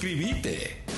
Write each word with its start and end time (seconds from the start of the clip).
Suscríbete. 0.00 0.89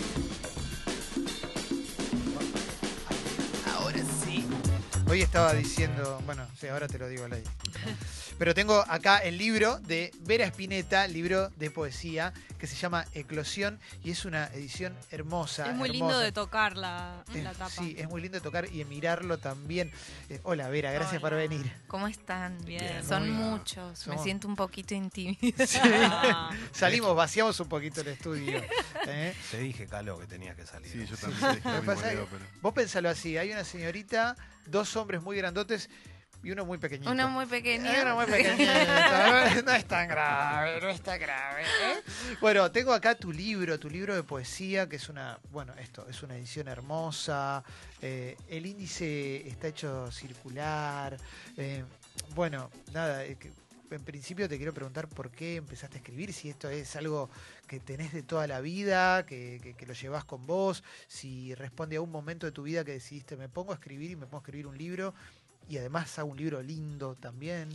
Hoy 5.12 5.21
estaba 5.21 5.53
diciendo, 5.53 6.22
bueno, 6.24 6.46
sí, 6.58 6.69
ahora 6.69 6.88
te 6.88 6.96
lo 6.96 7.06
digo 7.06 7.26
al 7.26 7.34
aire. 7.34 7.50
Pero 8.38 8.54
tengo 8.54 8.82
acá 8.88 9.19
el 9.19 9.37
libro 9.37 9.78
de 9.80 10.10
Vera 10.21 10.46
Spinetta, 10.46 11.06
libro 11.06 11.50
de 11.50 11.71
poesía, 11.71 12.32
que 12.58 12.66
se 12.66 12.76
llama 12.76 13.04
Eclosión 13.12 13.78
y 14.03 14.10
es 14.10 14.24
una 14.24 14.46
edición 14.54 14.96
hermosa. 15.10 15.67
Es 15.67 15.74
muy 15.74 15.90
lindo 15.90 16.19
de 16.19 16.33
tocar 16.33 16.79
la, 16.79 17.25
la 17.35 17.53
tapa. 17.53 17.69
Sí, 17.69 17.95
es 17.98 18.09
muy 18.09 18.23
lindo 18.23 18.39
de 18.39 18.41
tocar 18.41 18.64
y 18.73 18.79
de 18.79 18.85
mirarlo 18.87 19.37
también. 19.37 19.93
Eh, 20.30 20.41
hola 20.45 20.71
Vera, 20.71 20.91
gracias 20.93 21.21
por 21.21 21.35
venir. 21.35 21.71
¿Cómo 21.89 22.09
están? 22.09 22.57
Bien. 22.65 23.05
Son 23.07 23.31
muchos. 23.31 23.99
Somos- 23.99 24.17
Me 24.17 24.25
siento 24.25 24.49
un 24.49 24.57
poquito 24.57 24.95
intimida. 24.95 25.67
Ah, 25.83 26.51
Salimos, 26.73 27.15
vaciamos 27.15 27.61
un 27.61 27.69
poquito 27.69 28.01
el 28.01 28.09
estudio. 28.09 28.63
¿eh? 29.07 29.35
Te 29.51 29.59
dije, 29.59 29.87
Calo, 29.87 30.19
que 30.19 30.27
tenía 30.27 30.55
que 30.55 30.65
salir. 30.65 30.90
Sí, 30.90 31.04
yo 31.04 31.18
también 31.18 31.39
te 31.63 31.68
dije 31.68 32.26
pero... 32.30 32.44
Vos 32.62 32.72
pensalo 32.72 33.10
así, 33.10 33.36
hay 33.36 33.52
una 33.52 33.64
señorita, 33.64 34.36
dos 34.66 34.94
hombres 34.96 35.22
muy 35.22 35.36
grandotes 35.36 35.88
y 36.44 36.50
uno 36.50 36.64
muy 36.66 36.78
pequeñito. 36.78 37.10
Uno 37.10 37.28
muy 37.28 37.46
pequeño. 37.46 37.88
Hay 37.88 38.00
uno 38.00 38.16
muy 38.16 38.26
pequeñito. 38.26 38.72
No, 39.64 39.72
es 39.72 39.84
tan 39.86 40.08
grave, 40.08 40.80
no 40.80 40.88
es 40.88 41.00
tan 41.00 41.20
grave. 41.20 41.62
¿eh? 41.62 42.02
Bueno, 42.40 42.70
tengo 42.72 42.92
acá 42.92 43.14
tu 43.14 43.32
libro, 43.32 43.78
tu 43.78 43.88
libro 43.88 44.14
de 44.14 44.22
poesía, 44.24 44.88
que 44.88 44.96
es 44.96 45.08
una, 45.08 45.38
bueno, 45.52 45.72
esto, 45.78 46.06
es 46.08 46.22
una 46.22 46.34
edición 46.36 46.66
hermosa. 46.68 47.62
eh, 48.00 48.36
el 48.48 48.66
índice 48.66 49.46
está 49.48 49.68
hecho 49.68 50.10
circular. 50.10 51.16
eh, 51.56 51.84
bueno, 52.34 52.70
nada, 52.92 53.24
eh, 53.24 53.36
en 53.95 54.05
principio 54.05 54.48
te 54.48 54.56
quiero 54.56 54.73
preguntar 54.73 55.09
por 55.09 55.30
qué 55.30 55.56
empezaste 55.56 55.96
a 55.96 56.00
escribir, 56.00 56.33
si 56.33 56.48
esto 56.48 56.69
es 56.69 56.96
algo 56.96 57.30
que 57.66 57.80
tenés 57.80 58.12
de 58.12 58.23
toda 58.23 58.46
la 58.46 58.60
vida, 58.60 59.24
que, 59.27 59.74
lo 59.87 59.95
llevas 59.95 60.24
con 60.24 60.46
vos, 60.46 60.83
si 61.06 61.55
responde 61.55 61.97
a 61.97 62.00
un 62.00 62.10
momento 62.10 62.47
de 62.47 62.52
tu 62.52 62.62
vida 62.62 62.84
que 62.84 62.92
decidiste, 62.92 63.36
me 63.36 63.48
pongo 63.48 63.72
a 63.72 63.75
escribir 63.75 64.11
y 64.11 64.16
me 64.16 64.27
pongo 64.27 64.39
a 64.39 64.41
escribir 64.41 64.66
un 64.66 64.78
libro, 64.78 65.14
y 65.69 65.78
además 65.78 66.19
hago 66.19 66.31
un 66.31 66.36
libro 66.36 66.62
lindo 66.62 67.14
también. 67.14 67.69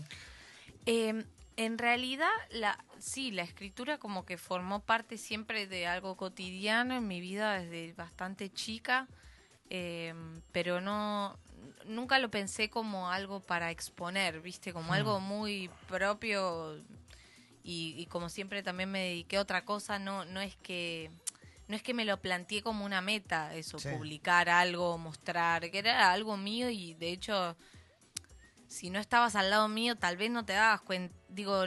Eh, 0.86 1.24
en 1.58 1.78
realidad, 1.78 2.30
la, 2.52 2.84
sí, 3.00 3.32
la 3.32 3.42
escritura 3.42 3.98
como 3.98 4.26
que 4.26 4.38
formó 4.38 4.82
parte 4.82 5.18
siempre 5.18 5.68
de 5.68 5.88
algo 5.88 6.16
cotidiano 6.16 6.96
en 6.96 7.08
mi 7.08 7.20
vida 7.20 7.60
desde 7.60 7.94
bastante 7.94 8.52
chica, 8.52 9.08
eh, 9.70 10.14
pero 10.52 10.80
no, 10.80 11.40
nunca 11.86 12.20
lo 12.20 12.30
pensé 12.30 12.70
como 12.70 13.12
algo 13.12 13.40
para 13.40 13.72
exponer, 13.72 14.42
viste, 14.42 14.74
como 14.74 14.94
algo 14.94 15.20
muy 15.20 15.70
propio 15.88 16.78
y, 17.64 17.96
y 17.98 18.06
como 18.08 18.30
siempre 18.30 18.64
también 18.64 18.92
me 18.92 19.00
dediqué 19.00 19.38
a 19.38 19.42
otra 19.42 19.66
cosa, 19.66 20.00
no, 20.00 20.26
no 20.26 20.42
es 20.42 20.56
que 20.58 21.10
no 21.68 21.76
es 21.76 21.84
que 21.84 21.94
me 21.94 22.06
lo 22.06 22.22
planteé 22.22 22.62
como 22.62 22.86
una 22.86 23.02
meta, 23.02 23.54
eso, 23.54 23.78
Sí. 23.80 23.90
publicar 23.90 24.48
algo, 24.48 24.98
mostrar, 24.98 25.70
que 25.70 25.80
era 25.80 26.12
algo 26.14 26.38
mío 26.38 26.70
y 26.70 26.94
de 26.94 27.12
hecho 27.12 27.58
si 28.68 28.90
no 28.90 29.00
estabas 29.00 29.36
al 29.36 29.50
lado 29.50 29.68
mío, 29.68 29.96
tal 29.96 30.18
vez 30.18 30.30
no 30.30 30.46
te 30.46 30.54
dabas 30.54 30.82
cuenta. 30.82 31.16
Digo, 31.30 31.66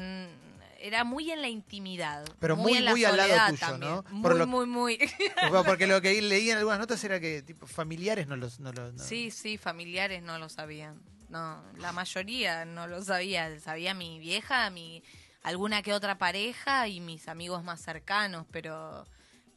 era 0.81 1.05
muy 1.05 1.31
en 1.31 1.43
la 1.43 1.49
intimidad. 1.49 2.25
Pero 2.39 2.57
muy, 2.57 2.75
en 2.75 2.85
la 2.85 2.91
muy 2.93 3.05
al 3.05 3.17
lado 3.17 3.47
tuyo, 3.47 3.59
también. 3.59 3.93
¿no? 3.93 4.05
Muy, 4.11 4.39
lo- 4.39 4.47
muy, 4.47 4.67
muy. 4.67 4.99
Porque- 5.51 5.69
Porque 5.69 5.87
lo 5.87 6.01
que 6.01 6.21
leí 6.23 6.51
en 6.51 6.59
algunas 6.59 6.79
notas 6.79 7.03
era 7.05 7.21
que 7.21 7.43
tipo, 7.43 7.67
familiares 7.67 8.27
no 8.27 8.37
los... 8.37 8.61
No 8.61 8.73
los- 8.73 8.95
no- 8.95 9.03
Sí, 9.05 9.31
sí, 9.31 9.59
familiares 9.59 10.23
no 10.23 10.39
lo 10.39 10.49
sabían. 10.49 11.01
No, 11.29 11.63
la 11.79 11.93
mayoría 11.93 12.65
no 12.65 12.87
lo 12.87 13.03
sabía. 13.05 13.59
Sabía 13.61 13.95
mi 13.95 14.19
vieja, 14.19 14.69
mi 14.71 15.03
alguna 15.43 15.83
que 15.83 15.93
otra 15.93 16.19
pareja 16.19 16.89
y 16.89 17.01
mis 17.01 17.29
amigos 17.29 17.63
más 17.63 17.81
cercanos, 17.81 18.47
pero 18.51 19.07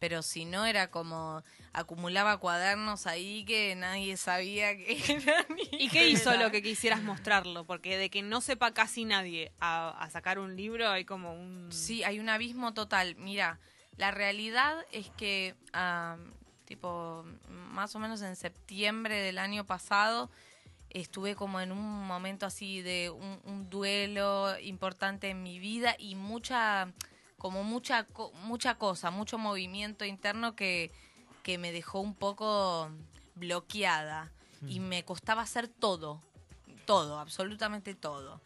pero 0.04 0.22
si 0.22 0.44
no 0.44 0.66
era 0.66 0.92
como 0.92 1.46
acumulaba 1.72 2.36
cuadernos 2.36 3.08
ahí 3.08 3.46
que 3.46 3.74
nadie 3.74 4.18
sabía 4.18 4.76
que 4.76 4.98
eran. 5.08 5.46
¿Y 5.72 5.88
qué 5.88 6.10
hizo 6.10 6.36
lo 6.36 6.52
que 6.52 6.62
quisieras 6.62 7.02
mostrarlo? 7.02 7.64
Porque 7.64 7.98
de 7.98 8.10
que 8.10 8.22
no 8.22 8.42
sepa 8.42 8.74
casi 8.74 9.06
nadie 9.06 9.54
a, 9.62 9.92
a 9.92 10.10
sacar 10.10 10.40
un 10.40 10.58
libro 10.58 10.90
hay 10.90 11.06
como 11.06 11.34
un... 11.34 11.72
Sí, 11.72 12.04
hay 12.04 12.20
un 12.20 12.28
abismo 12.28 12.74
total. 12.74 13.16
Mira, 13.16 13.62
la 13.96 14.12
realidad 14.12 14.76
es 14.92 15.10
que, 15.12 15.56
tipo, 16.66 17.24
más 17.48 17.96
o 17.96 18.00
menos 18.00 18.22
en 18.24 18.36
septiembre 18.36 19.22
del 19.22 19.38
año 19.38 19.66
pasado, 19.66 20.30
estuve 20.90 21.36
como 21.36 21.62
en 21.62 21.72
un 21.72 22.06
momento 22.06 22.46
así 22.46 22.82
de 22.82 23.10
un, 23.10 23.40
un 23.46 23.70
duelo 23.70 24.60
importante 24.60 25.30
en 25.30 25.44
mi 25.44 25.60
vida 25.60 25.96
y 25.98 26.16
mucha, 26.16 26.92
como 27.44 27.66
mucha, 27.66 28.08
mucha 28.44 28.76
cosa, 28.76 29.12
mucho 29.12 29.38
movimiento 29.38 30.06
interno 30.06 30.56
que, 30.56 30.92
que 31.44 31.58
me 31.58 31.74
dejó 31.74 32.00
un 32.00 32.16
poco 32.16 32.90
bloqueada 33.36 34.32
y 34.66 34.80
me 34.80 35.04
costaba 35.04 35.42
hacer 35.42 35.68
todo, 35.68 36.22
todo, 36.86 37.20
absolutamente 37.20 37.96
todo. 37.96 38.40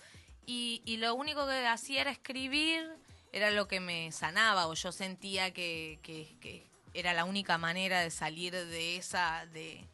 Y, 0.47 0.81
y 0.83 0.97
lo 0.97 1.13
único 1.13 1.45
que 1.45 1.67
hacía 1.67 2.01
era 2.01 2.09
escribir, 2.09 2.89
era 3.31 3.51
lo 3.51 3.67
que 3.67 3.79
me 3.79 4.11
sanaba 4.11 4.65
o 4.65 4.73
yo 4.73 4.91
sentía 4.91 5.53
que, 5.53 5.99
que- 6.01 6.35
que 6.41 6.65
era 6.95 7.13
la 7.13 7.23
única 7.25 7.59
manera 7.59 7.99
de 8.01 8.09
salir 8.09 8.53
de 8.53 8.97
esa, 8.97 9.45
de 9.53 9.85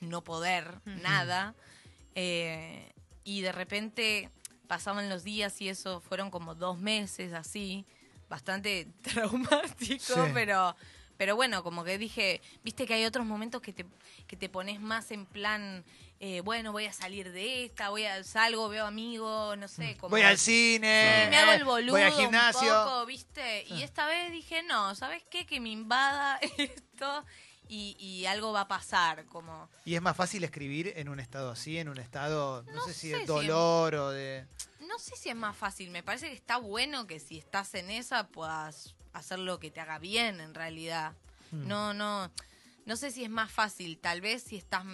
no 0.00 0.24
poder 0.24 0.80
nada. 0.86 1.54
Eh, 2.16 2.92
y 3.22 3.42
de 3.42 3.52
repente 3.52 4.28
pasaban 4.66 5.08
los 5.08 5.22
días 5.22 5.60
y 5.60 5.68
eso 5.68 6.00
fueron 6.00 6.32
como 6.32 6.56
dos 6.56 6.78
meses 6.78 7.32
así, 7.32 7.86
bastante 8.28 8.88
traumático, 9.02 10.14
Sí. 10.14 10.30
pero... 10.32 10.76
Pero 11.16 11.36
bueno, 11.36 11.62
como 11.62 11.84
que 11.84 11.96
dije, 11.96 12.42
viste 12.64 12.86
que 12.88 12.94
hay 12.94 13.04
otros 13.04 13.24
momentos 13.24 13.62
que 13.62 13.72
te, 13.72 13.86
que 14.26 14.36
te 14.36 14.48
pones 14.48 14.80
más 14.80 15.12
en 15.12 15.26
plan, 15.26 15.84
eh, 16.18 16.40
bueno, 16.40 16.72
voy 16.72 16.86
a 16.86 16.92
salir 16.92 17.30
de 17.30 17.64
esta, 17.66 17.90
voy 17.90 18.04
a 18.04 18.24
salgo, 18.24 18.68
veo 18.68 18.84
amigos, 18.84 19.56
no 19.56 19.68
sé, 19.68 19.96
como 19.96 20.10
Voy 20.10 20.22
al 20.22 20.36
cine, 20.38 21.22
Sí, 21.26 21.30
me 21.30 21.36
hago 21.36 21.52
el 21.52 21.60
eh, 21.60 21.64
boludo 21.64 21.92
voy 21.92 22.02
al 22.02 22.12
gimnasio. 22.14 22.62
un 22.62 22.84
poco, 22.88 23.06
¿viste? 23.06 23.62
Y 23.68 23.84
esta 23.84 24.06
vez 24.08 24.32
dije, 24.32 24.64
no, 24.64 24.96
¿sabes 24.96 25.22
qué? 25.30 25.46
Que 25.46 25.60
me 25.60 25.68
invada 25.68 26.36
esto 26.58 27.24
y, 27.68 27.96
y 27.98 28.26
algo 28.26 28.52
va 28.52 28.62
a 28.62 28.68
pasar, 28.68 29.24
como... 29.26 29.68
Y 29.84 29.94
es 29.94 30.02
más 30.02 30.16
fácil 30.16 30.44
escribir 30.44 30.92
en 30.96 31.08
un 31.08 31.20
estado 31.20 31.50
así, 31.50 31.78
en 31.78 31.88
un 31.88 31.98
estado, 31.98 32.62
no, 32.62 32.72
No 32.72 32.84
sé 32.84 32.94
si 32.94 33.08
de 33.08 33.20
si 33.20 33.26
dolor 33.26 33.94
o 33.94 34.10
de... 34.10 34.46
No 34.80 34.98
sé 34.98 35.16
si 35.16 35.28
es 35.30 35.36
más 35.36 35.56
fácil, 35.56 35.90
me 35.90 36.02
parece 36.02 36.28
que 36.28 36.34
está 36.34 36.58
bueno 36.58 37.06
que 37.06 37.18
si 37.18 37.38
estás 37.38 37.74
en 37.74 37.90
esa 37.90 38.28
puedas 38.28 38.94
hacer 39.12 39.38
lo 39.38 39.58
que 39.58 39.70
te 39.70 39.80
haga 39.80 39.98
bien 39.98 40.40
en 40.40 40.54
realidad. 40.54 41.14
Mm. 41.50 41.68
No, 41.68 41.94
no, 41.94 42.30
no 42.84 42.96
sé 42.96 43.10
si 43.10 43.24
es 43.24 43.30
más 43.30 43.50
fácil, 43.50 43.98
tal 43.98 44.20
vez 44.20 44.42
si 44.42 44.56
estás 44.56 44.84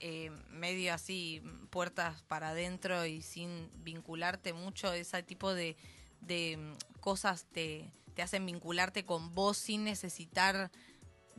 eh, 0.00 0.30
medio 0.50 0.92
así, 0.92 1.42
puertas 1.70 2.22
para 2.22 2.50
adentro 2.50 3.06
y 3.06 3.22
sin 3.22 3.70
vincularte 3.82 4.52
mucho, 4.52 4.92
ese 4.92 5.22
tipo 5.22 5.54
de, 5.54 5.76
de 6.20 6.58
cosas 7.00 7.46
te, 7.46 7.90
te 8.14 8.22
hacen 8.22 8.44
vincularte 8.44 9.04
con 9.06 9.34
vos 9.34 9.56
sin 9.56 9.84
necesitar 9.84 10.70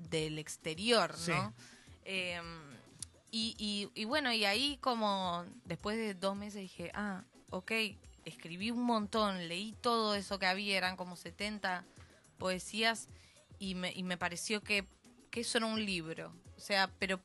del 0.09 0.39
exterior, 0.39 1.13
Sí. 1.17 1.31
¿no? 1.31 1.53
Eh, 2.05 2.41
y, 3.31 3.55
y, 3.59 4.01
y 4.01 4.05
bueno, 4.05 4.33
y 4.33 4.45
ahí 4.45 4.77
como 4.81 5.45
después 5.65 5.97
de 5.97 6.15
dos 6.15 6.35
meses 6.35 6.61
dije, 6.61 6.91
ah, 6.95 7.23
ok, 7.51 7.71
escribí 8.25 8.71
un 8.71 8.81
montón, 8.83 9.47
leí 9.47 9.73
todo 9.81 10.15
eso 10.15 10.39
que 10.39 10.47
había, 10.47 10.77
eran 10.77 10.95
como 10.97 11.15
70 11.15 11.85
poesías 12.39 13.07
y 13.59 13.75
me, 13.75 13.91
y 13.93 14.03
me 14.03 14.17
pareció 14.17 14.61
que, 14.61 14.87
que 15.29 15.41
eso 15.41 15.57
era 15.59 15.67
un 15.67 15.85
libro. 15.85 16.33
O 16.57 16.59
sea, 16.59 16.89
pero, 16.97 17.19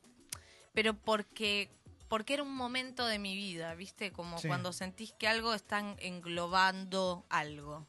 pero 0.75 0.93
porque, 0.95 1.71
porque 2.09 2.35
era 2.35 2.43
un 2.43 2.55
momento 2.55 3.07
de 3.07 3.19
mi 3.19 3.35
vida, 3.35 3.75
¿viste? 3.75 4.13
Como 4.13 4.39
Sí. 4.39 4.49
cuando 4.49 4.73
sentís 4.73 5.13
que 5.13 5.27
algo 5.29 5.55
está 5.55 5.79
englobando 6.01 7.25
algo. 7.31 7.87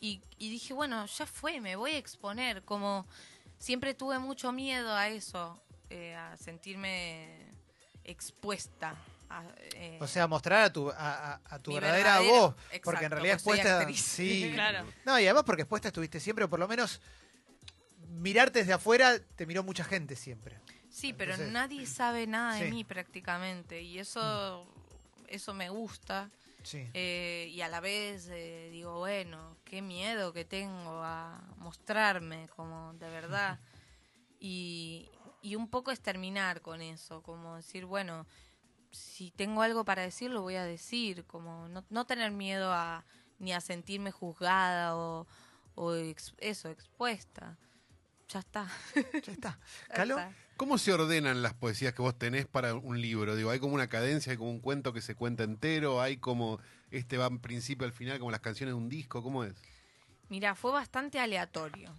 Y, 0.00 0.20
y 0.38 0.50
dije, 0.50 0.74
bueno, 0.74 1.06
ya 1.06 1.24
fue, 1.26 1.60
me 1.60 1.76
voy 1.76 1.92
a 1.92 1.98
exponer. 1.98 2.62
Como 2.64 3.06
siempre 3.64 3.94
tuve 3.94 4.18
mucho 4.18 4.52
miedo 4.52 4.94
a 4.94 5.08
eso, 5.08 5.58
eh, 5.88 6.14
a 6.14 6.36
sentirme 6.36 7.50
expuesta. 8.04 8.94
a, 9.30 9.42
eh, 9.74 9.98
O 10.02 10.06
sea, 10.06 10.26
mostrar 10.26 10.64
a 10.64 10.72
tu, 10.72 10.90
a, 10.94 11.40
tu 11.62 11.72
verdadera 11.72 12.20
voz. 12.20 12.54
porque 12.54 12.76
exacto, 12.76 13.04
en 13.04 13.10
realidad 13.10 13.40
pues 13.42 13.58
expuesta... 13.60 13.92
Sí. 13.94 14.50
Claro. 14.54 14.86
No, 15.06 15.18
y 15.18 15.24
además 15.24 15.44
porque 15.44 15.62
expuesta 15.62 15.88
estuviste 15.88 16.20
siempre, 16.20 16.44
o 16.44 16.50
por 16.50 16.58
lo 16.60 16.68
menos 16.68 17.00
mirarte 18.10 18.58
desde 18.58 18.74
afuera 18.74 19.18
te 19.18 19.46
miró 19.46 19.62
mucha 19.62 19.82
gente 19.84 20.14
siempre. 20.14 20.58
Sí, 20.90 21.12
pero 21.14 21.36
nadie 21.38 21.86
sabe 21.86 22.26
nada 22.26 22.54
de 22.56 22.66
Sí. 22.66 22.70
mí 22.70 22.84
prácticamente 22.84 23.80
y 23.80 23.98
eso, 23.98 24.66
eso 25.26 25.54
me 25.54 25.70
gusta. 25.70 26.30
Sí. 26.64 26.90
Eh, 26.94 27.48
y 27.52 27.60
a 27.60 27.68
la 27.68 27.78
vez 27.80 28.28
eh, 28.32 28.70
digo, 28.72 28.98
bueno, 28.98 29.56
qué 29.64 29.80
miedo 29.82 30.32
que 30.32 30.44
tengo 30.44 31.02
a 31.04 31.40
mostrarme, 31.58 32.48
como 32.56 32.94
de 32.94 33.08
verdad. 33.10 33.60
Y, 34.40 35.08
y 35.42 35.54
un 35.56 35.68
poco 35.68 35.90
es 35.90 36.00
terminar 36.00 36.60
con 36.62 36.82
eso, 36.82 37.22
como 37.22 37.56
decir, 37.56 37.84
bueno, 37.84 38.26
si 38.90 39.30
tengo 39.30 39.62
algo 39.62 39.84
para 39.84 40.02
decir, 40.02 40.30
lo 40.30 40.42
voy 40.42 40.56
a 40.56 40.64
decir, 40.64 41.24
como 41.26 41.68
no, 41.68 41.84
no 41.90 42.06
tener 42.06 42.30
miedo 42.30 42.72
a 42.72 43.04
ni 43.38 43.52
a 43.52 43.60
sentirme 43.60 44.10
juzgada 44.10 44.96
o, 44.96 45.26
o 45.74 45.94
ex- 45.94 46.34
eso, 46.38 46.68
expuesta. 46.70 47.56
ya 48.28 48.38
está. 48.40 48.68
Ya 49.22 49.32
está. 49.32 49.58
¿Calo? 49.88 50.16
Ya 50.18 50.28
está. 50.28 50.43
¿Cómo 50.56 50.78
se 50.78 50.92
ordenan 50.92 51.42
las 51.42 51.54
poesías 51.54 51.94
que 51.94 52.02
vos 52.02 52.16
tenés 52.16 52.46
para 52.46 52.74
un 52.74 53.00
libro? 53.00 53.34
Digo, 53.34 53.50
hay 53.50 53.58
como 53.58 53.74
una 53.74 53.88
cadencia, 53.88 54.30
hay 54.30 54.38
como 54.38 54.50
un 54.50 54.60
cuento 54.60 54.92
que 54.92 55.00
se 55.00 55.16
cuenta 55.16 55.42
entero, 55.42 56.00
hay 56.00 56.18
como 56.18 56.60
este 56.92 57.18
va 57.18 57.26
en 57.26 57.40
principio 57.40 57.86
al 57.86 57.92
final, 57.92 58.18
como 58.20 58.30
las 58.30 58.40
canciones 58.40 58.72
de 58.72 58.78
un 58.78 58.88
disco, 58.88 59.20
¿cómo 59.22 59.42
es? 59.42 59.54
Mira, 60.28 60.54
fue 60.54 60.70
bastante 60.70 61.18
aleatorio 61.18 61.92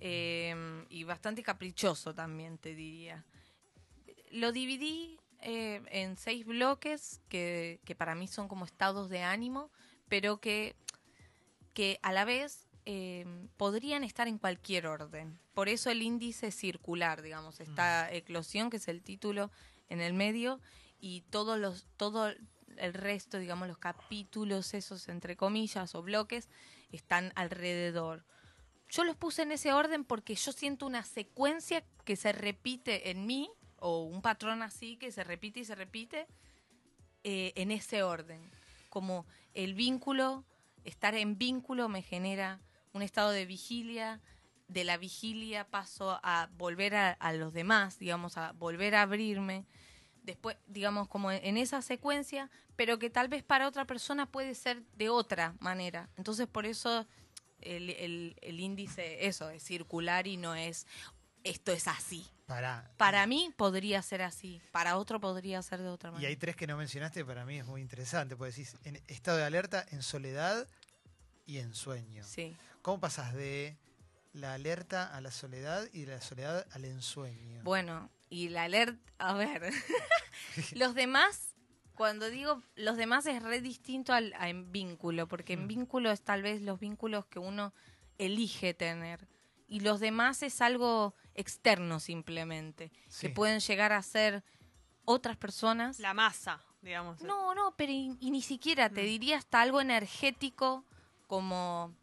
eh, 0.00 0.84
y 0.90 1.04
bastante 1.04 1.42
caprichoso 1.42 2.14
también, 2.14 2.58
te 2.58 2.74
diría. 2.74 3.24
Lo 4.30 4.52
dividí 4.52 5.18
eh, 5.40 5.80
en 5.90 6.18
seis 6.18 6.44
bloques 6.44 7.22
que, 7.30 7.80
que 7.84 7.94
para 7.94 8.14
mí 8.14 8.28
son 8.28 8.48
como 8.48 8.66
estados 8.66 9.08
de 9.08 9.22
ánimo, 9.22 9.70
pero 10.08 10.40
que, 10.40 10.76
que 11.72 11.98
a 12.02 12.12
la 12.12 12.26
vez 12.26 12.63
eh, 12.86 13.24
podrían 13.56 14.04
estar 14.04 14.28
en 14.28 14.38
cualquier 14.38 14.86
orden. 14.86 15.38
Por 15.54 15.68
eso 15.68 15.90
el 15.90 16.02
índice 16.02 16.50
circular, 16.50 17.22
digamos, 17.22 17.60
está 17.60 18.12
Eclosión, 18.12 18.70
que 18.70 18.76
es 18.76 18.88
el 18.88 19.02
título 19.02 19.50
en 19.88 20.00
el 20.00 20.12
medio, 20.12 20.60
y 21.00 21.22
todos 21.30 21.58
los, 21.58 21.86
todo 21.96 22.32
el 22.76 22.94
resto, 22.94 23.38
digamos, 23.38 23.68
los 23.68 23.78
capítulos, 23.78 24.74
esos 24.74 25.08
entre 25.08 25.36
comillas 25.36 25.94
o 25.94 26.02
bloques, 26.02 26.48
están 26.90 27.32
alrededor. 27.36 28.24
Yo 28.88 29.04
los 29.04 29.16
puse 29.16 29.42
en 29.42 29.52
ese 29.52 29.72
orden 29.72 30.04
porque 30.04 30.34
yo 30.34 30.52
siento 30.52 30.86
una 30.86 31.04
secuencia 31.04 31.84
que 32.04 32.16
se 32.16 32.32
repite 32.32 33.10
en 33.10 33.26
mí, 33.26 33.50
o 33.76 34.04
un 34.04 34.22
patrón 34.22 34.62
así 34.62 34.96
que 34.96 35.12
se 35.12 35.24
repite 35.24 35.60
y 35.60 35.64
se 35.64 35.74
repite, 35.74 36.26
eh, 37.22 37.52
en 37.56 37.70
ese 37.70 38.02
orden. 38.02 38.50
Como 38.90 39.26
el 39.54 39.74
vínculo, 39.74 40.44
estar 40.84 41.14
en 41.14 41.38
vínculo 41.38 41.88
me 41.88 42.02
genera 42.02 42.60
un 42.94 43.02
estado 43.02 43.30
de 43.30 43.44
vigilia, 43.44 44.20
de 44.68 44.84
la 44.84 44.96
vigilia 44.96 45.64
paso 45.68 46.18
a 46.22 46.48
volver 46.56 46.94
a, 46.94 47.10
a 47.12 47.32
los 47.34 47.52
demás, 47.52 47.98
digamos, 47.98 48.38
a 48.38 48.52
volver 48.52 48.94
a 48.94 49.02
abrirme. 49.02 49.66
Después, 50.22 50.56
digamos, 50.68 51.06
como 51.08 51.30
en 51.30 51.58
esa 51.58 51.82
secuencia, 51.82 52.50
pero 52.76 52.98
que 52.98 53.10
tal 53.10 53.28
vez 53.28 53.42
para 53.42 53.68
otra 53.68 53.84
persona 53.84 54.24
puede 54.24 54.54
ser 54.54 54.82
de 54.96 55.10
otra 55.10 55.54
manera. 55.60 56.08
Entonces, 56.16 56.46
por 56.46 56.64
eso 56.64 57.06
el, 57.60 57.90
el- 57.90 58.36
el 58.40 58.58
índice, 58.60 59.26
eso, 59.26 59.50
es 59.50 59.62
circular 59.62 60.26
y 60.26 60.36
no 60.38 60.54
es 60.54 60.86
esto 61.42 61.72
es 61.72 61.88
así. 61.88 62.26
Para. 62.46 62.90
Para 62.96 63.26
mí 63.26 63.52
podría 63.56 64.00
ser 64.02 64.22
así, 64.22 64.62
para 64.72 64.96
otro 64.96 65.20
podría 65.20 65.60
ser 65.62 65.82
de 65.82 65.88
otra 65.88 66.08
Y 66.10 66.12
manera. 66.14 66.28
hay 66.30 66.36
tres 66.36 66.56
que 66.56 66.66
no 66.66 66.76
mencionaste, 66.78 67.22
para 67.24 67.44
mí 67.44 67.58
es 67.58 67.66
muy 67.66 67.82
interesante, 67.82 68.34
porque 68.36 68.52
decís 68.52 68.76
en 68.84 68.96
estado 69.08 69.36
de 69.38 69.44
alerta, 69.44 69.84
en 69.90 70.02
soledad 70.02 70.66
y 71.46 71.58
en 71.58 71.74
sueño. 71.74 72.24
Sí. 72.24 72.56
¿Cómo 72.84 73.00
pasas 73.00 73.32
de 73.32 73.78
la 74.34 74.52
alerta 74.52 75.16
a 75.16 75.22
la 75.22 75.30
soledad 75.30 75.88
y 75.94 76.02
de 76.04 76.12
la 76.16 76.20
soledad 76.20 76.66
al 76.72 76.84
ensueño? 76.84 77.62
Bueno, 77.64 78.10
y 78.28 78.50
la 78.50 78.64
alerta, 78.64 79.00
a 79.16 79.32
ver, 79.32 79.62
los 80.74 80.94
demás, 80.94 81.54
cuando 81.94 82.28
digo 82.28 82.62
los 82.76 82.98
demás 82.98 83.24
es 83.24 83.42
re 83.42 83.62
distinto 83.62 84.12
al 84.12 84.34
a 84.38 84.50
en 84.50 84.70
vínculo, 84.70 85.26
porque 85.26 85.54
en 85.54 85.64
Mm. 85.64 85.68
vínculo 85.68 86.10
es 86.10 86.20
tal 86.20 86.42
vez 86.42 86.60
los 86.60 86.78
vínculos 86.78 87.24
que 87.24 87.38
uno 87.38 87.72
elige 88.18 88.74
tener. 88.74 89.26
Y 89.66 89.80
los 89.80 89.98
demás 89.98 90.42
es 90.42 90.60
algo 90.60 91.14
externo 91.34 92.00
simplemente, 92.00 92.92
Sí. 93.08 93.28
que 93.28 93.34
pueden 93.34 93.60
llegar 93.60 93.94
a 93.94 94.02
ser 94.02 94.44
otras 95.06 95.38
personas. 95.38 96.00
La 96.00 96.12
masa, 96.12 96.62
digamos. 96.82 97.22
No, 97.22 97.54
no, 97.54 97.74
pero 97.78 97.92
y, 97.92 98.14
y 98.20 98.30
ni 98.30 98.42
siquiera, 98.42 98.90
te 98.90 99.04
Mm. 99.04 99.06
diría 99.06 99.38
hasta 99.38 99.62
algo 99.62 99.80
energético 99.80 100.84
como 101.26 101.94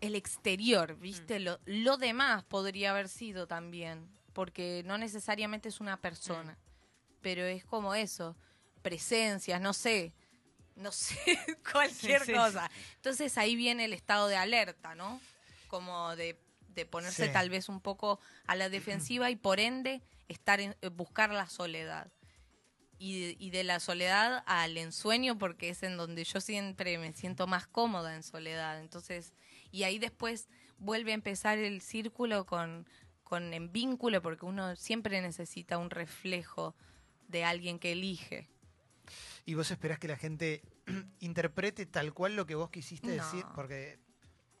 el 0.00 0.14
exterior, 0.14 0.96
¿viste? 0.98 1.40
Lo, 1.40 1.58
lo 1.64 1.96
demás 1.96 2.44
podría 2.44 2.90
haber 2.90 3.08
sido 3.08 3.46
también, 3.46 4.08
porque 4.32 4.82
no 4.86 4.98
necesariamente 4.98 5.68
es 5.68 5.80
una 5.80 6.00
persona, 6.00 6.56
pero 7.20 7.44
es 7.44 7.64
como 7.64 7.94
eso, 7.94 8.36
presencias, 8.82 9.60
no 9.60 9.72
sé, 9.72 10.12
no 10.76 10.92
sé, 10.92 11.16
cualquier 11.72 12.20
Sí, 12.20 12.26
sí. 12.26 12.32
cosa. 12.32 12.70
Entonces 12.96 13.36
ahí 13.38 13.56
viene 13.56 13.84
el 13.86 13.92
estado 13.92 14.28
de 14.28 14.36
alerta, 14.36 14.94
¿no? 14.94 15.20
Como 15.66 16.14
de, 16.16 16.38
de 16.68 16.86
ponerse 16.86 17.26
Sí. 17.26 17.32
tal 17.32 17.50
vez 17.50 17.68
un 17.68 17.80
poco 17.80 18.20
a 18.46 18.54
la 18.54 18.68
defensiva 18.68 19.30
y 19.30 19.36
por 19.36 19.58
ende 19.58 20.00
estar 20.28 20.60
en, 20.60 20.76
eh, 20.82 20.88
buscar 20.88 21.30
la 21.30 21.48
soledad 21.48 22.12
y 23.00 23.20
de, 23.20 23.36
y 23.38 23.50
de 23.50 23.64
la 23.64 23.80
soledad 23.80 24.42
al 24.46 24.76
ensueño 24.78 25.38
porque 25.38 25.68
es 25.70 25.82
en 25.82 25.96
donde 25.96 26.24
yo 26.24 26.40
siempre 26.40 26.98
me 26.98 27.12
siento 27.12 27.46
más 27.46 27.66
cómoda 27.66 28.14
en 28.14 28.22
soledad. 28.22 28.80
Entonces, 28.80 29.32
y 29.70 29.82
ahí 29.84 29.98
después 29.98 30.48
vuelve 30.78 31.12
a 31.12 31.14
empezar 31.14 31.58
el 31.58 31.80
círculo 31.80 32.46
con, 32.46 32.86
con 33.24 33.52
en 33.54 33.72
vínculo 33.72 34.22
porque 34.22 34.46
uno 34.46 34.76
siempre 34.76 35.20
necesita 35.20 35.78
un 35.78 35.90
reflejo 35.90 36.74
de 37.28 37.44
alguien 37.44 37.78
que 37.78 37.92
elige. 37.92 38.48
¿Y 39.44 39.54
vos 39.54 39.70
esperás 39.70 39.98
que 39.98 40.08
la 40.08 40.16
gente 40.16 40.62
interprete 41.20 41.86
tal 41.86 42.12
cual 42.12 42.36
lo 42.36 42.46
que 42.46 42.54
vos 42.54 42.70
quisiste 42.70 43.08
No. 43.08 43.14
decir? 43.14 43.44
Porque 43.54 43.98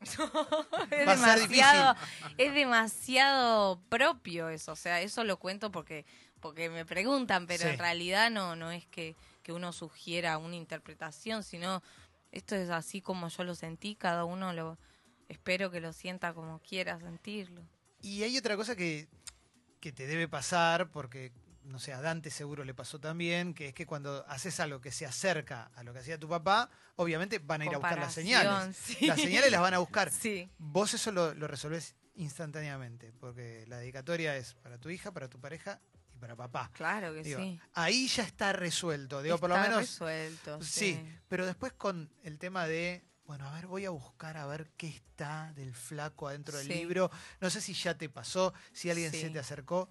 es 0.00 1.06
Va 1.08 1.14
demasiado, 1.14 1.96
es 2.38 2.54
demasiado 2.54 3.80
propio 3.88 4.48
eso, 4.48 4.72
o 4.72 4.76
sea, 4.76 5.00
eso 5.00 5.24
lo 5.24 5.38
cuento 5.38 5.70
porque 5.70 6.04
porque 6.40 6.70
me 6.70 6.84
preguntan, 6.86 7.46
pero 7.48 7.64
Sí. 7.64 7.70
en 7.70 7.78
realidad 7.78 8.30
no 8.30 8.54
no 8.54 8.70
es 8.70 8.86
que, 8.86 9.16
que 9.42 9.52
uno 9.52 9.72
sugiera 9.72 10.38
una 10.38 10.54
interpretación, 10.54 11.42
sino 11.42 11.82
esto 12.30 12.54
es 12.54 12.70
así 12.70 13.00
como 13.00 13.28
yo 13.28 13.42
lo 13.42 13.54
sentí, 13.56 13.96
cada 13.96 14.24
uno 14.24 14.52
lo 14.52 14.78
espero 15.28 15.70
que 15.70 15.80
lo 15.80 15.92
sienta 15.92 16.32
como 16.34 16.60
quiera 16.60 16.98
sentirlo. 16.98 17.62
Y 18.00 18.22
hay 18.22 18.36
otra 18.38 18.56
cosa 18.56 18.76
que, 18.76 19.08
que 19.80 19.92
te 19.92 20.06
debe 20.06 20.28
pasar, 20.28 20.90
porque, 20.90 21.32
no 21.64 21.78
sé, 21.78 21.92
a 21.92 22.00
Dante 22.00 22.30
seguro 22.30 22.64
le 22.64 22.74
pasó 22.74 22.98
también, 23.00 23.54
que 23.54 23.68
es 23.68 23.74
que 23.74 23.86
cuando 23.86 24.24
haces 24.28 24.60
algo 24.60 24.80
que 24.80 24.92
se 24.92 25.04
acerca 25.06 25.70
a 25.74 25.82
lo 25.82 25.92
que 25.92 25.98
hacía 26.00 26.18
tu 26.18 26.28
papá, 26.28 26.70
obviamente 26.96 27.38
van 27.40 27.62
a 27.62 27.66
ir 27.66 27.74
a 27.74 27.78
buscar 27.78 27.98
las 27.98 28.14
señales. 28.14 28.76
Sí. 28.76 29.06
Las 29.06 29.20
señales 29.20 29.50
las 29.50 29.60
van 29.60 29.74
a 29.74 29.78
buscar. 29.78 30.10
Sí. 30.10 30.48
Vos 30.58 30.94
eso 30.94 31.10
lo, 31.12 31.34
lo 31.34 31.46
resolvés 31.48 31.94
instantáneamente, 32.38 33.12
porque 33.20 33.64
la 33.68 33.78
dedicatoria 33.78 34.36
es 34.36 34.54
para 34.54 34.78
tu 34.78 34.90
hija, 34.90 35.12
para 35.12 35.28
tu 35.28 35.40
pareja 35.40 35.80
y 36.14 36.18
para 36.18 36.36
papá. 36.36 36.70
Claro 36.74 37.12
que 37.14 37.22
Digo, 37.22 37.40
sí. 37.40 37.60
Ahí 37.74 38.06
ya 38.08 38.22
está 38.24 38.52
resuelto. 38.52 39.22
Digo, 39.22 39.38
por 39.38 39.48
lo 39.50 39.56
Está 39.56 39.68
menos. 39.68 39.82
resuelto, 39.82 40.62
Sí, 40.62 40.94
sí. 40.94 41.16
pero 41.28 41.46
después 41.46 41.72
con 41.72 42.10
el 42.22 42.38
tema 42.38 42.66
de, 42.66 43.04
bueno, 43.28 43.46
a 43.46 43.52
ver, 43.52 43.66
voy 43.66 43.84
a 43.84 43.90
buscar 43.90 44.38
a 44.38 44.46
ver 44.46 44.70
qué 44.78 44.88
está 44.88 45.52
del 45.54 45.74
flaco 45.74 46.28
adentro 46.28 46.56
del 46.56 46.66
Sí. 46.66 46.72
libro. 46.72 47.10
No 47.40 47.50
sé 47.50 47.60
si 47.60 47.74
ya 47.74 47.96
te 47.96 48.08
pasó, 48.08 48.54
si 48.72 48.88
alguien 48.90 49.12
se 49.12 49.28
te 49.28 49.38
acercó. 49.38 49.88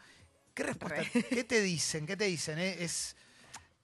¿Qué 0.56 0.64
respuesta? 0.64 1.04
Re. 1.04 1.23
¿Qué 1.30 1.44
te 1.44 1.61
dicen? 1.61 2.07
¿Qué 2.07 2.18
te 2.18 2.26
dicen? 2.26 2.57
eh? 2.57 2.83
Es, 2.83 3.16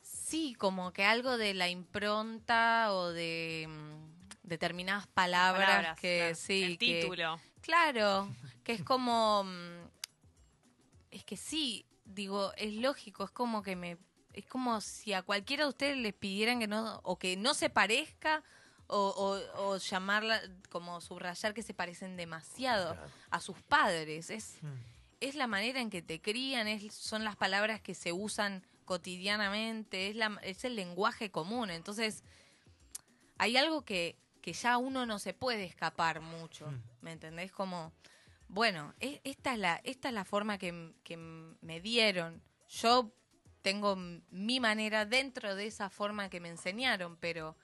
Sí, 0.02 0.56
como 0.56 0.92
que 0.92 1.06
algo 1.06 1.38
de 1.38 1.54
la 1.54 1.70
impronta 1.70 2.88
o 2.94 3.10
de 3.12 3.68
mm, 3.70 4.48
determinadas 4.48 5.06
palabras, 5.06 5.68
Palabras, 5.68 6.00
que 6.00 6.18
claro. 6.18 6.36
sí, 6.36 6.64
El 6.64 6.78
que- 6.80 7.02
título. 7.02 7.40
claro, 7.62 8.28
que 8.64 8.74
es 8.74 8.82
como 8.84 9.44
mm, 9.44 9.88
es 11.12 11.24
que 11.26 11.38
sí, 11.38 11.86
digo, 12.06 12.52
es 12.58 12.74
lógico, 12.74 13.24
es 13.26 13.30
como 13.32 13.62
que 13.62 13.76
me 13.76 13.98
es 14.34 14.48
como 14.48 14.82
si 14.82 15.14
a 15.14 15.22
cualquiera 15.22 15.66
de 15.66 15.70
ustedes 15.70 15.98
les 15.98 16.14
pidieran 16.16 16.60
que 16.60 16.66
no 16.68 17.00
o 17.04 17.20
que 17.20 17.38
no 17.38 17.54
se 17.54 17.70
parezca 17.70 18.44
o, 18.88 18.98
o, 19.56 19.64
o 19.70 19.78
llamarla 19.78 20.42
como 20.70 21.00
subrayar 21.02 21.54
que 21.54 21.64
se 21.64 21.74
parecen 21.74 22.16
demasiado 22.18 22.98
a 23.30 23.40
sus 23.40 23.58
padres, 23.64 24.30
es 24.30 24.58
mm, 24.62 24.68
es 25.22 25.36
la 25.36 25.48
manera 25.48 25.80
en 25.80 25.90
que 25.90 26.02
te 26.02 26.22
crían, 26.22 26.68
es, 26.68 26.94
son 26.94 27.24
las 27.24 27.38
palabras 27.38 27.80
que 27.82 27.94
se 27.96 28.12
usan 28.12 28.62
cotidianamente, 28.84 30.10
es, 30.10 30.18
la, 30.18 30.38
es 30.44 30.66
el 30.66 30.76
lenguaje 30.76 31.32
común. 31.32 31.70
Entonces, 31.70 32.24
hay 33.38 33.56
algo 33.58 33.84
que, 33.86 34.18
que 34.42 34.52
ya 34.54 34.78
uno 34.78 35.06
no 35.06 35.20
se 35.20 35.34
puede 35.34 35.64
escapar 35.64 36.20
mucho, 36.22 36.68
Mm. 36.70 36.82
¿me 37.02 37.12
entendés? 37.14 37.52
Como, 37.54 37.94
bueno, 38.50 38.94
e- 39.00 39.22
esta 39.24 39.54
es 39.54 39.60
la, 39.60 39.80
esta 39.86 40.10
es 40.10 40.14
la 40.14 40.26
forma 40.26 40.58
que, 40.58 40.94
que 41.06 41.16
me 41.16 41.80
dieron. 41.80 42.42
Yo 42.70 43.12
tengo 43.62 43.96
mi 43.96 44.60
manera 44.60 45.06
dentro 45.06 45.56
de 45.56 45.68
esa 45.68 45.90
forma 45.90 46.30
que 46.30 46.42
me 46.42 46.50
enseñaron, 46.50 47.16
pero, 47.18 47.56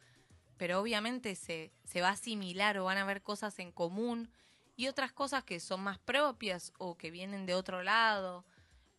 pero 0.59 0.81
obviamente 0.81 1.35
se, 1.35 1.71
se 1.85 2.01
va 2.01 2.09
a 2.09 2.11
asimilar 2.11 2.77
o 2.77 2.83
van 2.83 2.97
a 2.97 3.03
haber 3.03 3.23
cosas 3.23 3.57
en 3.59 3.71
común 3.71 4.29
y 4.75 4.89
otras 4.89 5.13
cosas 5.13 5.45
que 5.45 5.61
son 5.61 5.81
más 5.81 5.99
propias 5.99 6.73
o 6.77 6.97
que 6.97 7.11
vienen 7.11 7.45
de 7.45 7.55
otro 7.55 7.81
lado. 7.81 8.43